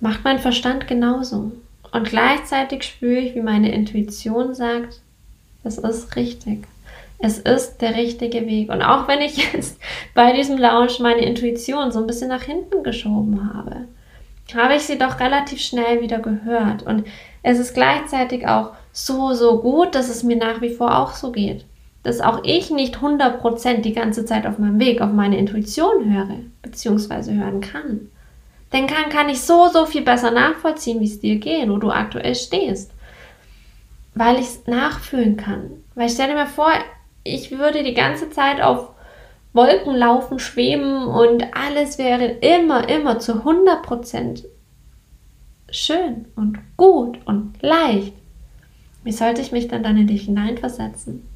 Macht 0.00 0.24
mein 0.24 0.38
Verstand 0.38 0.86
genauso. 0.86 1.52
Und 1.92 2.08
gleichzeitig 2.08 2.82
spüre 2.82 3.20
ich, 3.20 3.34
wie 3.34 3.40
meine 3.40 3.72
Intuition 3.72 4.54
sagt, 4.54 5.00
es 5.64 5.78
ist 5.78 6.16
richtig. 6.16 6.66
Es 7.18 7.38
ist 7.38 7.78
der 7.78 7.96
richtige 7.96 8.46
Weg. 8.46 8.70
Und 8.70 8.82
auch 8.82 9.08
wenn 9.08 9.20
ich 9.20 9.52
jetzt 9.52 9.80
bei 10.14 10.32
diesem 10.32 10.58
Lounge 10.58 10.94
meine 11.00 11.24
Intuition 11.24 11.90
so 11.90 12.00
ein 12.00 12.06
bisschen 12.06 12.28
nach 12.28 12.42
hinten 12.42 12.82
geschoben 12.82 13.52
habe, 13.54 13.86
habe 14.54 14.76
ich 14.76 14.82
sie 14.82 14.98
doch 14.98 15.20
relativ 15.20 15.60
schnell 15.60 16.00
wieder 16.00 16.20
gehört. 16.20 16.82
Und 16.84 17.06
es 17.42 17.58
ist 17.58 17.74
gleichzeitig 17.74 18.46
auch 18.46 18.72
so, 18.92 19.34
so 19.34 19.60
gut, 19.60 19.94
dass 19.94 20.08
es 20.08 20.22
mir 20.22 20.36
nach 20.36 20.60
wie 20.60 20.70
vor 20.70 20.98
auch 20.98 21.12
so 21.12 21.32
geht. 21.32 21.64
Dass 22.02 22.20
auch 22.20 22.44
ich 22.44 22.70
nicht 22.70 22.98
100% 22.98 23.80
die 23.80 23.92
ganze 23.92 24.24
Zeit 24.24 24.46
auf 24.46 24.58
meinem 24.58 24.78
Weg 24.78 25.00
auf 25.00 25.12
meine 25.12 25.36
Intuition 25.36 26.14
höre, 26.14 26.38
beziehungsweise 26.62 27.34
hören 27.34 27.60
kann 27.60 28.08
dann 28.70 28.86
kann, 28.86 29.08
kann 29.10 29.28
ich 29.28 29.40
so, 29.40 29.68
so 29.68 29.86
viel 29.86 30.02
besser 30.02 30.30
nachvollziehen, 30.30 31.00
wie 31.00 31.06
es 31.06 31.20
dir 31.20 31.36
geht, 31.36 31.68
wo 31.68 31.78
du 31.78 31.90
aktuell 31.90 32.34
stehst. 32.34 32.90
Weil 34.14 34.36
ich 34.36 34.46
es 34.46 34.66
nachfühlen 34.66 35.36
kann. 35.36 35.70
Weil 35.94 36.10
stell 36.10 36.28
dir 36.28 36.34
mir 36.34 36.46
vor, 36.46 36.72
ich 37.24 37.50
würde 37.50 37.82
die 37.82 37.94
ganze 37.94 38.30
Zeit 38.30 38.60
auf 38.60 38.90
Wolken 39.54 39.94
laufen, 39.94 40.38
schweben 40.38 41.06
und 41.06 41.44
alles 41.54 41.98
wäre 41.98 42.26
immer, 42.26 42.88
immer 42.88 43.18
zu 43.18 43.44
100% 43.44 44.44
schön 45.70 46.26
und 46.36 46.58
gut 46.76 47.18
und 47.26 47.54
leicht. 47.62 48.12
Wie 49.04 49.12
sollte 49.12 49.40
ich 49.40 49.52
mich 49.52 49.68
dann 49.68 49.82
dann 49.82 49.96
in 49.96 50.06
dich 50.06 50.24
hineinversetzen? 50.24 51.26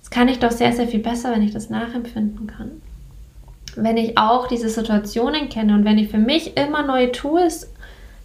Das 0.00 0.10
kann 0.10 0.28
ich 0.28 0.40
doch 0.40 0.50
sehr, 0.50 0.72
sehr 0.72 0.88
viel 0.88 1.00
besser, 1.00 1.30
wenn 1.30 1.42
ich 1.42 1.52
das 1.52 1.70
nachempfinden 1.70 2.48
kann 2.48 2.82
wenn 3.76 3.96
ich 3.96 4.18
auch 4.18 4.46
diese 4.46 4.68
Situationen 4.68 5.48
kenne 5.48 5.74
und 5.74 5.84
wenn 5.84 5.98
ich 5.98 6.08
für 6.08 6.18
mich 6.18 6.56
immer 6.56 6.82
neue 6.82 7.12
Tools 7.12 7.72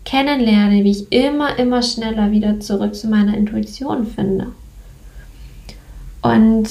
kennenlerne, 0.06 0.84
wie 0.84 0.92
ich 0.92 1.12
immer, 1.12 1.58
immer 1.58 1.82
schneller 1.82 2.32
wieder 2.32 2.60
zurück 2.60 2.96
zu 2.96 3.08
meiner 3.08 3.36
Intuition 3.36 4.06
finde. 4.06 4.48
Und 6.22 6.68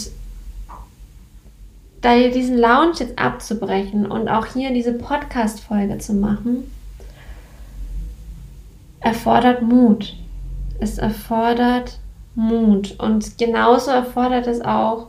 da 2.01 2.17
diesen 2.17 2.59
Lounge 2.59 2.97
jetzt 2.99 3.19
abzubrechen 3.19 4.07
und 4.07 4.29
auch 4.29 4.47
hier 4.47 4.73
diese 4.73 4.93
Podcast-Folge 4.93 5.99
zu 5.99 6.13
machen, 6.13 6.71
erfordert 9.01 9.63
Mut. 9.63 10.15
Es 10.81 10.99
erfordert 10.99 11.99
Mut. 12.35 12.95
Und 12.99 13.39
genauso 13.39 13.91
erfordert 13.91 14.47
es 14.47 14.61
auch 14.61 15.09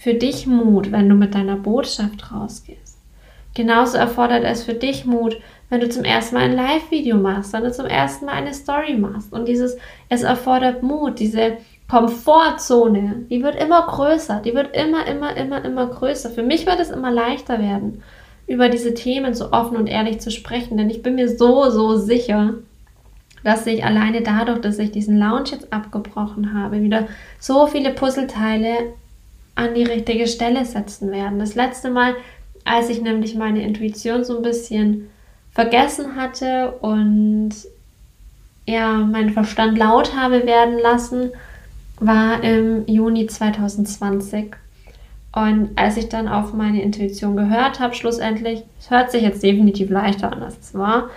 für 0.00 0.14
dich 0.14 0.46
Mut, 0.46 0.92
wenn 0.92 1.08
du 1.08 1.14
mit 1.14 1.34
deiner 1.34 1.56
Botschaft 1.56 2.32
rausgehst. 2.32 2.98
Genauso 3.54 3.98
erfordert 3.98 4.44
es 4.44 4.62
für 4.62 4.74
dich 4.74 5.04
Mut, 5.04 5.36
wenn 5.68 5.80
du 5.80 5.88
zum 5.88 6.04
ersten 6.04 6.36
Mal 6.36 6.44
ein 6.44 6.56
Live-Video 6.56 7.16
machst, 7.16 7.52
wenn 7.52 7.64
du 7.64 7.72
zum 7.72 7.86
ersten 7.86 8.26
Mal 8.26 8.32
eine 8.32 8.54
Story 8.54 8.94
machst. 8.94 9.32
Und 9.32 9.48
dieses, 9.48 9.76
es 10.08 10.22
erfordert 10.22 10.82
Mut, 10.82 11.18
diese 11.18 11.56
Komfortzone, 11.88 13.26
die 13.30 13.42
wird 13.42 13.60
immer 13.60 13.86
größer, 13.86 14.40
die 14.44 14.54
wird 14.54 14.76
immer, 14.76 15.06
immer, 15.06 15.36
immer, 15.36 15.64
immer 15.64 15.86
größer. 15.86 16.30
Für 16.30 16.42
mich 16.42 16.66
wird 16.66 16.80
es 16.80 16.90
immer 16.90 17.10
leichter 17.10 17.58
werden, 17.58 18.02
über 18.46 18.68
diese 18.68 18.94
Themen 18.94 19.34
so 19.34 19.52
offen 19.52 19.76
und 19.76 19.88
ehrlich 19.88 20.20
zu 20.20 20.30
sprechen, 20.30 20.76
denn 20.76 20.90
ich 20.90 21.02
bin 21.02 21.16
mir 21.16 21.28
so, 21.28 21.68
so 21.70 21.96
sicher, 21.96 22.54
dass 23.42 23.66
ich 23.66 23.84
alleine 23.84 24.22
dadurch, 24.22 24.60
dass 24.60 24.78
ich 24.78 24.92
diesen 24.92 25.18
Lounge 25.18 25.50
jetzt 25.50 25.72
abgebrochen 25.72 26.54
habe, 26.54 26.82
wieder 26.82 27.08
so 27.38 27.66
viele 27.66 27.90
Puzzleteile 27.90 28.94
an 29.58 29.74
die 29.74 29.82
richtige 29.82 30.28
Stelle 30.28 30.64
setzen 30.64 31.10
werden. 31.10 31.40
Das 31.40 31.56
letzte 31.56 31.90
Mal, 31.90 32.14
als 32.64 32.88
ich 32.88 33.02
nämlich 33.02 33.34
meine 33.34 33.62
Intuition 33.62 34.24
so 34.24 34.36
ein 34.36 34.42
bisschen 34.42 35.10
vergessen 35.50 36.14
hatte 36.14 36.72
und 36.80 37.50
ja, 38.66 38.92
meinen 38.98 39.30
Verstand 39.30 39.76
laut 39.76 40.14
habe 40.14 40.46
werden 40.46 40.78
lassen, 40.78 41.32
war 41.98 42.44
im 42.44 42.86
Juni 42.86 43.26
2020. 43.26 44.54
Und 45.32 45.70
als 45.76 45.96
ich 45.96 46.08
dann 46.08 46.28
auf 46.28 46.52
meine 46.52 46.80
Intuition 46.80 47.36
gehört 47.36 47.80
habe, 47.80 47.94
schlussendlich, 47.94 48.62
es 48.78 48.90
hört 48.90 49.10
sich 49.10 49.22
jetzt 49.22 49.42
definitiv 49.42 49.90
leichter 49.90 50.32
an, 50.32 50.42
als 50.42 50.58
es 50.60 50.74
war, 50.74 51.10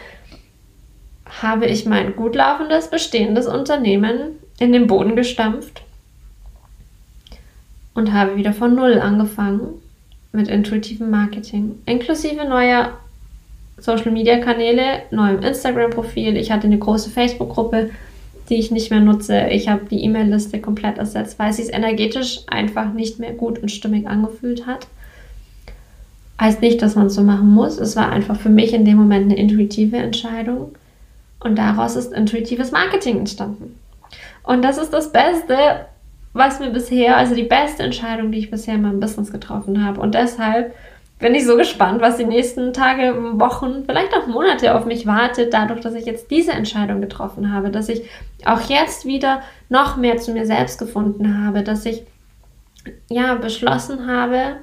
habe 1.41 1.67
ich 1.67 1.86
mein 1.86 2.15
gut 2.15 2.36
laufendes, 2.36 2.89
bestehendes 2.89 3.45
Unternehmen 3.45 4.39
in 4.60 4.74
den 4.74 4.88
Boden 4.88 5.15
gestampft 5.15 5.83
und 7.93 8.13
habe 8.13 8.36
wieder 8.38 8.53
von 8.53 8.75
Null 8.75 9.00
angefangen 9.00 9.62
mit 10.31 10.48
intuitivem 10.48 11.10
Marketing, 11.10 11.79
inklusive 11.86 12.45
neuer 12.45 12.98
Social-Media-Kanäle, 13.77 15.03
neuem 15.12 15.41
Instagram-Profil. 15.41 16.38
Ich 16.38 16.51
hatte 16.51 16.67
eine 16.67 16.77
große 16.77 17.10
Facebook-Gruppe, 17.10 17.89
die 18.50 18.55
ich 18.55 18.71
nicht 18.71 18.91
mehr 18.91 19.00
nutze. 19.00 19.48
Ich 19.50 19.67
habe 19.67 19.86
die 19.89 20.03
E-Mail-Liste 20.03 20.60
komplett 20.62 20.98
ersetzt, 20.98 21.39
weil 21.39 21.51
sie 21.51 21.63
es 21.63 21.69
energetisch 21.69 22.41
einfach 22.48 22.93
nicht 22.93 23.19
mehr 23.19 23.33
gut 23.33 23.60
und 23.60 23.69
stimmig 23.69 24.07
angefühlt 24.07 24.67
hat. 24.67 24.88
Heißt 26.39 26.62
nicht, 26.62 26.81
dass 26.81 26.95
man 26.95 27.07
es 27.07 27.15
so 27.15 27.24
machen 27.24 27.51
muss. 27.51 27.77
Es 27.77 27.95
war 27.95 28.10
einfach 28.10 28.36
für 28.36 28.50
mich 28.50 28.74
in 28.74 28.86
dem 28.86 28.98
Moment 28.98 29.25
eine 29.25 29.38
intuitive 29.38 29.98
Entscheidung. 29.98 30.75
Und 31.39 31.57
daraus 31.57 31.95
ist 31.95 32.13
intuitives 32.13 32.71
Marketing 32.71 33.19
entstanden. 33.19 33.79
Und 34.43 34.63
das 34.63 34.77
ist 34.77 34.91
das 34.91 35.12
Beste, 35.12 35.86
was 36.33 36.59
mir 36.59 36.69
bisher, 36.69 37.17
also 37.17 37.35
die 37.35 37.43
beste 37.43 37.83
Entscheidung, 37.83 38.31
die 38.31 38.39
ich 38.39 38.51
bisher 38.51 38.75
in 38.75 38.83
meinem 38.83 39.00
Business 39.00 39.31
getroffen 39.31 39.85
habe. 39.85 40.00
Und 40.00 40.15
deshalb 40.15 40.73
bin 41.19 41.35
ich 41.35 41.45
so 41.45 41.55
gespannt, 41.55 42.01
was 42.01 42.17
die 42.17 42.25
nächsten 42.25 42.73
Tage, 42.73 43.13
Wochen, 43.39 43.83
vielleicht 43.85 44.13
auch 44.15 44.27
Monate 44.27 44.75
auf 44.75 44.85
mich 44.85 45.05
wartet, 45.05 45.53
dadurch, 45.53 45.81
dass 45.81 45.93
ich 45.93 46.05
jetzt 46.05 46.31
diese 46.31 46.51
Entscheidung 46.51 47.00
getroffen 47.00 47.53
habe, 47.53 47.69
dass 47.69 47.89
ich 47.89 48.03
auch 48.45 48.61
jetzt 48.61 49.05
wieder 49.05 49.41
noch 49.69 49.97
mehr 49.97 50.17
zu 50.17 50.31
mir 50.31 50.45
selbst 50.45 50.79
gefunden 50.79 51.45
habe, 51.45 51.63
dass 51.63 51.85
ich 51.85 52.03
ja 53.09 53.35
beschlossen 53.35 54.07
habe, 54.07 54.57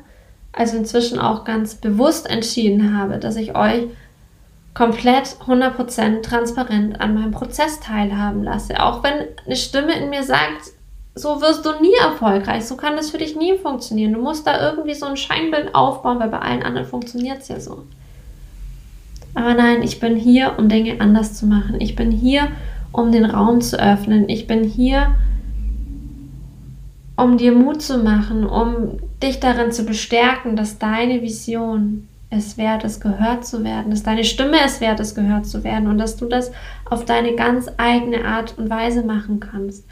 also 0.53 0.77
inzwischen 0.77 1.21
auch 1.21 1.45
ganz 1.45 1.77
bewusst 1.77 2.29
entschieden 2.29 2.99
habe, 2.99 3.19
dass 3.19 3.37
ich 3.37 3.55
euch 3.55 3.85
komplett 4.75 5.37
100% 5.47 6.23
transparent 6.23 7.01
an 7.01 7.15
meinem 7.15 7.31
Prozess 7.31 7.79
teilhaben 7.81 8.43
lasse. 8.43 8.83
Auch 8.83 9.03
wenn 9.05 9.29
eine 9.45 9.57
Stimme 9.57 9.97
in 9.97 10.11
mir 10.11 10.25
sagt, 10.25 10.73
so 11.19 11.41
wirst 11.41 11.67
du 11.67 11.71
nie 11.81 11.95
erfolgreich. 12.01 12.65
So 12.65 12.77
kann 12.77 12.97
das 12.97 13.11
für 13.11 13.19
dich 13.19 13.37
nie 13.37 13.59
funktionieren. 13.59 14.13
Du 14.13 14.21
musst 14.21 14.47
da 14.47 14.69
irgendwie 14.69 14.95
so 14.95 15.07
ein 15.07 15.17
Scheinbild 15.17 15.75
aufbauen, 15.75 16.21
weil 16.21 16.29
bei 16.29 16.39
allen 16.39 16.63
anderen 16.63 16.87
funktioniert 16.87 17.41
es 17.41 17.49
ja 17.49 17.61
so. 17.61 17.85
Aber 19.35 19.55
nein, 19.55 19.83
ich 19.83 20.01
bin 20.01 20.17
hier, 20.17 20.55
um 20.59 20.69
Dinge 20.69 21.01
anders 21.01 21.35
zu 21.35 21.47
machen. 21.47 21.81
Ich 21.81 21.97
bin 21.97 22.11
hier, 22.11 22.49
um 22.93 23.13
den 23.13 23.25
Raum 23.25 23.61
zu 23.61 23.79
öffnen. 23.79 24.29
Ich 24.29 24.47
bin 24.47 24.65
hier, 24.65 25.15
um 27.17 27.37
dir 27.37 27.53
Mut 27.53 27.83
zu 27.83 27.99
machen, 27.99 28.47
um 28.47 28.99
dich 29.23 29.41
darin 29.41 29.73
zu 29.73 29.85
bestärken, 29.85 30.57
dass 30.57 30.79
deine 30.79 31.21
Vision 31.23 32.09
es 32.31 32.59
wert 32.59 32.85
ist, 32.85 33.01
gehört 33.01 33.47
zu 33.47 33.65
werden, 33.65 33.91
dass 33.91 34.03
deine 34.03 34.25
Stimme 34.25 34.59
es 34.65 34.81
wert 34.81 35.01
ist, 35.01 35.15
gehört 35.15 35.47
zu 35.47 35.65
werden 35.65 35.89
und 35.89 35.99
dass 35.99 36.17
du 36.17 36.27
das 36.27 36.53
auf 36.85 37.05
deine 37.05 37.35
ganz 37.35 37.69
eigene 37.79 38.25
Art 38.25 38.57
und 38.59 38.71
Weise 38.71 39.03
machen 39.03 39.41
kannst. 39.41 39.85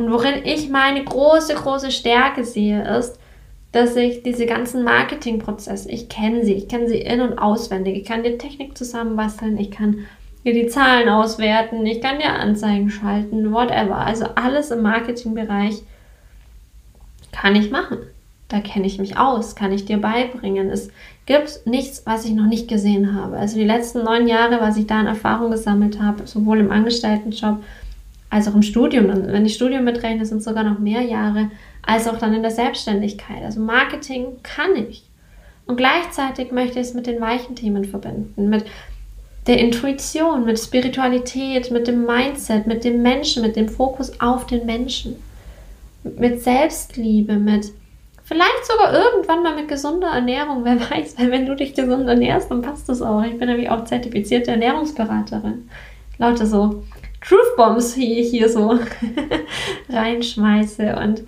Und 0.00 0.12
worin 0.12 0.44
ich 0.44 0.70
meine 0.70 1.04
große, 1.04 1.54
große 1.54 1.90
Stärke 1.90 2.42
sehe, 2.42 2.82
ist, 2.98 3.18
dass 3.72 3.94
ich 3.96 4.22
diese 4.22 4.46
ganzen 4.46 4.82
Marketingprozesse, 4.82 5.90
ich 5.90 6.08
kenne 6.08 6.42
sie, 6.42 6.54
ich 6.54 6.68
kenne 6.68 6.88
sie 6.88 7.02
in- 7.02 7.20
und 7.20 7.38
auswendig. 7.38 7.98
Ich 7.98 8.04
kann 8.06 8.22
dir 8.22 8.38
Technik 8.38 8.78
zusammenbasteln, 8.78 9.58
ich 9.58 9.70
kann 9.70 10.06
dir 10.42 10.54
die 10.54 10.68
Zahlen 10.68 11.10
auswerten, 11.10 11.84
ich 11.84 12.00
kann 12.00 12.18
dir 12.18 12.32
Anzeigen 12.32 12.88
schalten, 12.88 13.52
whatever. 13.52 13.98
Also 13.98 14.24
alles 14.36 14.70
im 14.70 14.80
Marketingbereich 14.80 15.82
kann 17.30 17.54
ich 17.54 17.70
machen. 17.70 17.98
Da 18.48 18.60
kenne 18.60 18.86
ich 18.86 18.98
mich 18.98 19.18
aus, 19.18 19.54
kann 19.54 19.70
ich 19.70 19.84
dir 19.84 19.98
beibringen. 19.98 20.70
Es 20.70 20.88
gibt 21.26 21.60
nichts, 21.66 22.06
was 22.06 22.24
ich 22.24 22.32
noch 22.32 22.46
nicht 22.46 22.68
gesehen 22.68 23.14
habe. 23.14 23.36
Also 23.36 23.58
die 23.58 23.66
letzten 23.66 24.02
neun 24.02 24.26
Jahre, 24.26 24.62
was 24.62 24.78
ich 24.78 24.86
da 24.86 24.98
an 24.98 25.06
Erfahrung 25.06 25.50
gesammelt 25.50 26.00
habe, 26.00 26.26
sowohl 26.26 26.58
im 26.58 26.72
Angestelltenjob 26.72 27.62
als 28.30 28.48
auch 28.48 28.54
im 28.54 28.62
Studium. 28.62 29.08
Wenn 29.08 29.44
ich 29.44 29.54
Studium 29.54 29.84
mitrechne, 29.84 30.24
sind 30.24 30.38
es 30.38 30.44
sogar 30.44 30.64
noch 30.64 30.78
mehr 30.78 31.02
Jahre, 31.02 31.50
als 31.82 32.08
auch 32.08 32.18
dann 32.18 32.32
in 32.32 32.42
der 32.42 32.50
Selbstständigkeit. 32.50 33.42
Also 33.44 33.60
Marketing 33.60 34.36
kann 34.42 34.76
ich. 34.76 35.02
Und 35.66 35.76
gleichzeitig 35.76 36.52
möchte 36.52 36.80
ich 36.80 36.86
es 36.86 36.94
mit 36.94 37.06
den 37.06 37.20
weichen 37.20 37.54
Themen 37.54 37.84
verbinden, 37.84 38.48
mit 38.48 38.64
der 39.46 39.58
Intuition, 39.58 40.44
mit 40.44 40.58
Spiritualität, 40.58 41.70
mit 41.70 41.86
dem 41.86 42.06
Mindset, 42.06 42.66
mit 42.66 42.84
dem 42.84 43.02
Menschen, 43.02 43.42
mit 43.42 43.56
dem 43.56 43.68
Fokus 43.68 44.20
auf 44.20 44.46
den 44.46 44.66
Menschen, 44.66 45.16
mit 46.02 46.42
Selbstliebe, 46.42 47.34
mit 47.34 47.72
vielleicht 48.24 48.66
sogar 48.66 48.92
irgendwann 48.92 49.42
mal 49.42 49.56
mit 49.56 49.68
gesunder 49.68 50.08
Ernährung, 50.08 50.64
wer 50.64 50.78
weiß, 50.90 51.18
weil 51.18 51.30
wenn 51.30 51.46
du 51.46 51.56
dich 51.56 51.74
gesund 51.74 52.06
ernährst, 52.08 52.50
dann 52.50 52.62
passt 52.62 52.88
das 52.88 53.02
auch. 53.02 53.22
Ich 53.24 53.38
bin 53.38 53.48
nämlich 53.48 53.70
auch 53.70 53.84
zertifizierte 53.84 54.52
Ernährungsberaterin. 54.52 55.68
Lauter 56.18 56.46
so 56.46 56.84
Truth 57.20 57.56
Bombs 57.56 57.94
hier, 57.94 58.24
hier 58.24 58.48
so 58.48 58.78
reinschmeiße. 59.88 60.96
Und 60.96 61.22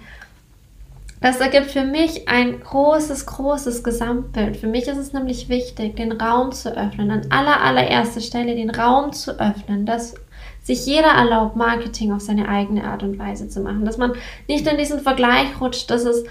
das 1.20 1.40
ergibt 1.40 1.70
für 1.70 1.84
mich 1.84 2.28
ein 2.28 2.60
großes, 2.60 3.26
großes 3.26 3.84
Gesamtbild. 3.84 4.56
Für 4.56 4.66
mich 4.66 4.88
ist 4.88 4.98
es 4.98 5.12
nämlich 5.12 5.48
wichtig, 5.48 5.96
den 5.96 6.12
Raum 6.12 6.52
zu 6.52 6.76
öffnen, 6.76 7.10
an 7.10 7.26
aller, 7.30 7.60
allererster 7.62 8.20
Stelle 8.20 8.56
den 8.56 8.70
Raum 8.70 9.12
zu 9.12 9.38
öffnen, 9.38 9.86
dass 9.86 10.14
sich 10.62 10.86
jeder 10.86 11.08
erlaubt, 11.08 11.56
Marketing 11.56 12.12
auf 12.12 12.22
seine 12.22 12.48
eigene 12.48 12.84
Art 12.84 13.02
und 13.02 13.18
Weise 13.18 13.48
zu 13.48 13.60
machen. 13.60 13.84
Dass 13.84 13.98
man 13.98 14.12
nicht 14.48 14.66
in 14.66 14.78
diesen 14.78 15.00
Vergleich 15.00 15.60
rutscht, 15.60 15.90
dass 15.90 16.04
es 16.04 16.24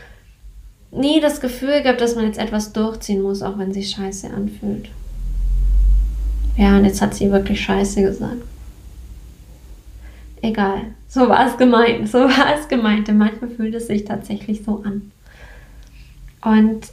nie 0.91 1.21
das 1.21 1.39
Gefühl 1.39 1.83
gibt, 1.83 2.01
dass 2.01 2.15
man 2.15 2.25
jetzt 2.25 2.39
etwas 2.39 2.73
durchziehen 2.73 3.21
muss, 3.21 3.41
auch 3.41 3.57
wenn 3.57 3.71
sich 3.71 3.91
scheiße 3.91 4.29
anfühlt. 4.29 4.89
Ja, 6.57 6.77
und 6.77 6.85
jetzt 6.85 7.01
hat 7.01 7.13
sie 7.13 7.31
wirklich 7.31 7.61
scheiße 7.61 8.01
gesagt 8.01 8.41
egal. 10.41 10.81
So 11.07 11.27
war 11.29 11.47
es 11.47 11.57
gemeint, 11.57 12.09
so 12.09 12.19
war 12.19 12.55
es 12.57 12.67
gemeint. 12.67 13.07
Denn 13.07 13.17
manchmal 13.17 13.49
fühlt 13.49 13.75
es 13.75 13.87
sich 13.87 14.05
tatsächlich 14.05 14.63
so 14.63 14.83
an. 14.83 15.11
Und 16.43 16.87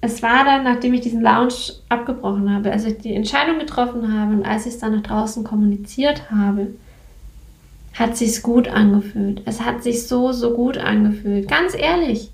es 0.00 0.22
war 0.22 0.44
dann, 0.44 0.64
nachdem 0.64 0.94
ich 0.94 1.00
diesen 1.00 1.22
Lounge 1.22 1.72
abgebrochen 1.88 2.54
habe, 2.54 2.70
als 2.70 2.84
ich 2.84 2.98
die 2.98 3.14
Entscheidung 3.14 3.58
getroffen 3.58 4.16
habe 4.16 4.34
und 4.34 4.44
als 4.44 4.66
ich 4.66 4.74
es 4.74 4.78
dann 4.78 4.94
nach 4.94 5.02
draußen 5.02 5.42
kommuniziert 5.42 6.30
habe, 6.30 6.68
hat 7.94 8.16
sich's 8.16 8.42
gut 8.42 8.68
angefühlt. 8.68 9.42
Es 9.44 9.60
hat 9.60 9.82
sich 9.82 10.06
so, 10.06 10.32
so 10.32 10.54
gut 10.54 10.78
angefühlt. 10.78 11.48
Ganz 11.48 11.74
ehrlich. 11.74 12.30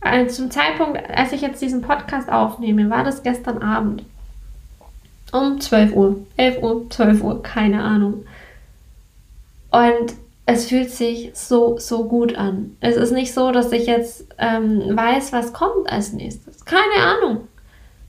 Also 0.00 0.42
zum 0.42 0.50
Zeitpunkt, 0.50 0.98
als 1.08 1.32
ich 1.32 1.42
jetzt 1.42 1.62
diesen 1.62 1.82
Podcast 1.82 2.28
aufnehme, 2.28 2.90
war 2.90 3.04
das 3.04 3.22
gestern 3.22 3.58
Abend. 3.58 4.02
Um 5.30 5.60
12 5.60 5.94
Uhr, 5.94 6.16
11 6.36 6.62
Uhr, 6.62 6.90
12 6.90 7.22
Uhr, 7.22 7.42
keine 7.42 7.82
Ahnung. 7.82 8.24
Und 9.72 10.14
es 10.44 10.66
fühlt 10.66 10.90
sich 10.90 11.30
so, 11.34 11.78
so 11.78 12.04
gut 12.04 12.34
an. 12.36 12.76
Es 12.80 12.96
ist 12.96 13.12
nicht 13.12 13.32
so, 13.32 13.52
dass 13.52 13.72
ich 13.72 13.86
jetzt 13.86 14.26
ähm, 14.38 14.96
weiß, 14.96 15.32
was 15.32 15.52
kommt 15.52 15.90
als 15.90 16.12
nächstes. 16.12 16.64
Keine 16.64 17.02
Ahnung. 17.02 17.48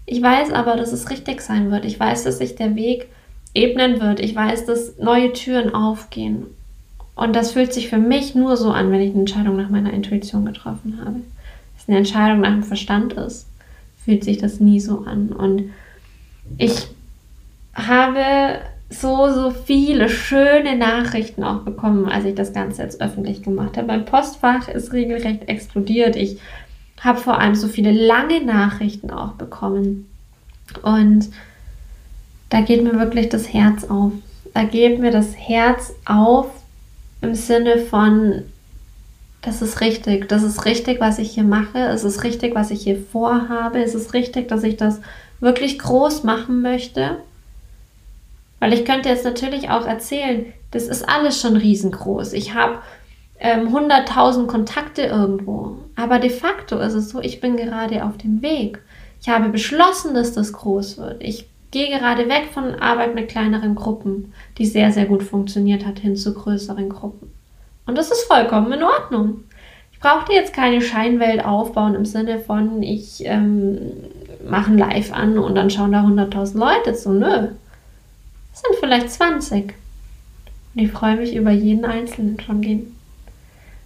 Ich 0.05 0.21
weiß 0.21 0.51
aber, 0.51 0.75
dass 0.75 0.91
es 0.91 1.09
richtig 1.09 1.41
sein 1.41 1.71
wird. 1.71 1.85
Ich 1.85 1.99
weiß, 1.99 2.25
dass 2.25 2.39
sich 2.39 2.55
der 2.55 2.75
Weg 2.75 3.07
ebnen 3.53 4.01
wird. 4.01 4.19
Ich 4.19 4.35
weiß, 4.35 4.65
dass 4.65 4.97
neue 4.97 5.31
Türen 5.31 5.73
aufgehen. 5.73 6.47
Und 7.15 7.35
das 7.35 7.51
fühlt 7.51 7.73
sich 7.73 7.89
für 7.89 7.97
mich 7.97 8.35
nur 8.35 8.57
so 8.57 8.71
an, 8.71 8.91
wenn 8.91 9.01
ich 9.01 9.11
eine 9.11 9.21
Entscheidung 9.21 9.55
nach 9.55 9.69
meiner 9.69 9.93
Intuition 9.93 10.45
getroffen 10.45 10.99
habe. 10.99 11.15
Wenn 11.15 11.23
es 11.77 11.87
eine 11.87 11.97
Entscheidung 11.99 12.41
nach 12.41 12.51
dem 12.51 12.63
Verstand 12.63 13.13
ist, 13.13 13.47
fühlt 14.03 14.23
sich 14.23 14.39
das 14.39 14.59
nie 14.59 14.79
so 14.79 15.05
an. 15.05 15.29
Und 15.29 15.71
ich 16.57 16.87
habe 17.73 18.59
so, 18.99 19.31
so 19.33 19.51
viele 19.51 20.09
schöne 20.09 20.75
Nachrichten 20.77 21.43
auch 21.43 21.61
bekommen, 21.61 22.07
als 22.07 22.25
ich 22.25 22.35
das 22.35 22.53
Ganze 22.53 22.83
jetzt 22.83 23.01
öffentlich 23.01 23.43
gemacht 23.43 23.77
habe. 23.77 23.87
Mein 23.87 24.05
Postfach 24.05 24.67
ist 24.67 24.93
regelrecht 24.93 25.47
explodiert. 25.49 26.15
Ich 26.15 26.39
habe 27.01 27.19
vor 27.19 27.39
allem 27.39 27.55
so 27.55 27.67
viele 27.67 27.91
lange 27.91 28.43
Nachrichten 28.43 29.11
auch 29.11 29.33
bekommen. 29.33 30.09
Und 30.81 31.29
da 32.49 32.61
geht 32.61 32.83
mir 32.83 32.99
wirklich 32.99 33.29
das 33.29 33.53
Herz 33.53 33.85
auf. 33.85 34.11
Da 34.53 34.63
geht 34.63 34.99
mir 34.99 35.11
das 35.11 35.35
Herz 35.35 35.93
auf 36.05 36.47
im 37.21 37.35
Sinne 37.35 37.79
von, 37.79 38.43
das 39.41 39.61
ist 39.61 39.81
richtig, 39.81 40.29
das 40.29 40.43
ist 40.43 40.65
richtig, 40.65 40.99
was 40.99 41.19
ich 41.19 41.31
hier 41.31 41.43
mache, 41.43 41.79
es 41.79 42.03
ist 42.03 42.23
richtig, 42.23 42.53
was 42.53 42.69
ich 42.69 42.83
hier 42.83 42.97
vorhabe, 43.11 43.81
es 43.81 43.95
ist 43.95 44.13
richtig, 44.13 44.47
dass 44.47 44.63
ich 44.63 44.77
das 44.77 45.01
wirklich 45.39 45.79
groß 45.79 46.23
machen 46.23 46.61
möchte 46.61 47.17
weil 48.63 48.73
ich 48.73 48.85
könnte 48.85 49.09
jetzt 49.09 49.25
natürlich 49.25 49.69
auch 49.69 49.85
erzählen, 49.85 50.45
das 50.71 50.87
ist 50.87 51.07
alles 51.07 51.41
schon 51.41 51.57
riesengroß. 51.57 52.31
Ich 52.31 52.53
habe 52.53 52.79
ähm, 53.39 53.75
100.000 53.75 54.47
Kontakte 54.47 55.01
irgendwo. 55.01 55.79
Aber 55.97 56.17
de 56.17 56.29
facto 56.29 56.79
ist 56.79 56.93
es 56.93 57.09
so, 57.09 57.19
ich 57.19 57.41
bin 57.41 57.57
gerade 57.57 58.05
auf 58.05 58.17
dem 58.17 58.41
Weg. 58.41 58.79
Ich 59.21 59.27
habe 59.27 59.49
beschlossen, 59.49 60.13
dass 60.13 60.31
das 60.31 60.53
groß 60.53 60.97
wird. 60.97 61.21
Ich 61.21 61.49
gehe 61.71 61.89
gerade 61.89 62.29
weg 62.29 62.51
von 62.53 62.75
Arbeit 62.75 63.15
mit 63.15 63.27
kleineren 63.27 63.75
Gruppen, 63.75 64.33
die 64.57 64.65
sehr, 64.65 64.93
sehr 64.93 65.07
gut 65.07 65.23
funktioniert 65.23 65.85
hat, 65.85 65.99
hin 65.99 66.15
zu 66.15 66.33
größeren 66.33 66.87
Gruppen. 66.87 67.31
Und 67.85 67.97
das 67.97 68.11
ist 68.11 68.23
vollkommen 68.23 68.71
in 68.71 68.83
Ordnung 68.83 69.43
brauche 70.03 70.25
dir 70.25 70.35
jetzt 70.35 70.53
keine 70.53 70.81
Scheinwelt 70.81 71.43
aufbauen 71.43 71.95
im 71.95 72.05
Sinne 72.05 72.37
von, 72.37 72.83
ich 72.83 73.25
ähm, 73.25 73.79
mache 74.47 74.71
ein 74.71 74.77
Live 74.77 75.13
an 75.13 75.39
und 75.39 75.55
dann 75.55 75.69
schauen 75.69 75.93
da 75.93 76.01
100.000 76.01 76.57
Leute 76.57 76.93
zu. 76.93 77.11
Nö. 77.11 77.47
Sind 78.53 78.75
vielleicht 78.79 79.11
20. 79.11 79.73
Und 80.75 80.81
ich 80.81 80.91
freue 80.91 81.17
mich 81.17 81.35
über 81.35 81.51
jeden 81.51 81.85
Einzelnen 81.85 82.39
von 82.39 82.61
denen. 82.61 82.97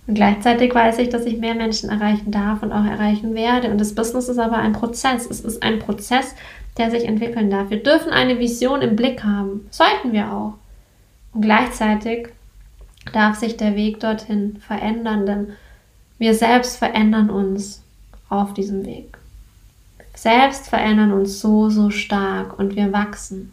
Und 0.07 0.13
gleichzeitig 0.13 0.73
weiß 0.73 0.99
ich, 0.99 1.09
dass 1.09 1.25
ich 1.25 1.37
mehr 1.37 1.55
Menschen 1.55 1.89
erreichen 1.89 2.31
darf 2.31 2.63
und 2.63 2.71
auch 2.71 2.85
erreichen 2.85 3.33
werde. 3.35 3.69
Und 3.69 3.79
das 3.79 3.93
Business 3.93 4.29
ist 4.29 4.39
aber 4.39 4.57
ein 4.57 4.71
Prozess. 4.71 5.25
Es 5.29 5.41
ist 5.41 5.61
ein 5.63 5.79
Prozess, 5.79 6.33
der 6.77 6.91
sich 6.91 7.05
entwickeln 7.05 7.49
darf. 7.49 7.69
Wir 7.69 7.83
dürfen 7.83 8.11
eine 8.11 8.39
Vision 8.39 8.81
im 8.81 8.95
Blick 8.95 9.23
haben. 9.23 9.67
Sollten 9.69 10.13
wir 10.13 10.31
auch. 10.31 10.53
Und 11.33 11.41
gleichzeitig 11.41 12.29
darf 13.11 13.37
sich 13.37 13.57
der 13.57 13.75
Weg 13.75 13.99
dorthin 13.99 14.57
verändern, 14.65 15.25
denn 15.25 15.47
wir 16.17 16.33
selbst 16.33 16.77
verändern 16.77 17.29
uns 17.29 17.83
auf 18.29 18.53
diesem 18.53 18.85
Weg. 18.85 19.17
Selbst 20.15 20.69
verändern 20.69 21.11
uns 21.11 21.39
so, 21.39 21.69
so 21.69 21.89
stark 21.89 22.57
und 22.57 22.75
wir 22.75 22.91
wachsen. 22.91 23.51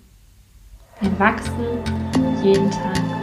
Wir 1.00 1.18
wachsen 1.18 1.83
jeden 2.42 2.70
Tag. 2.70 3.13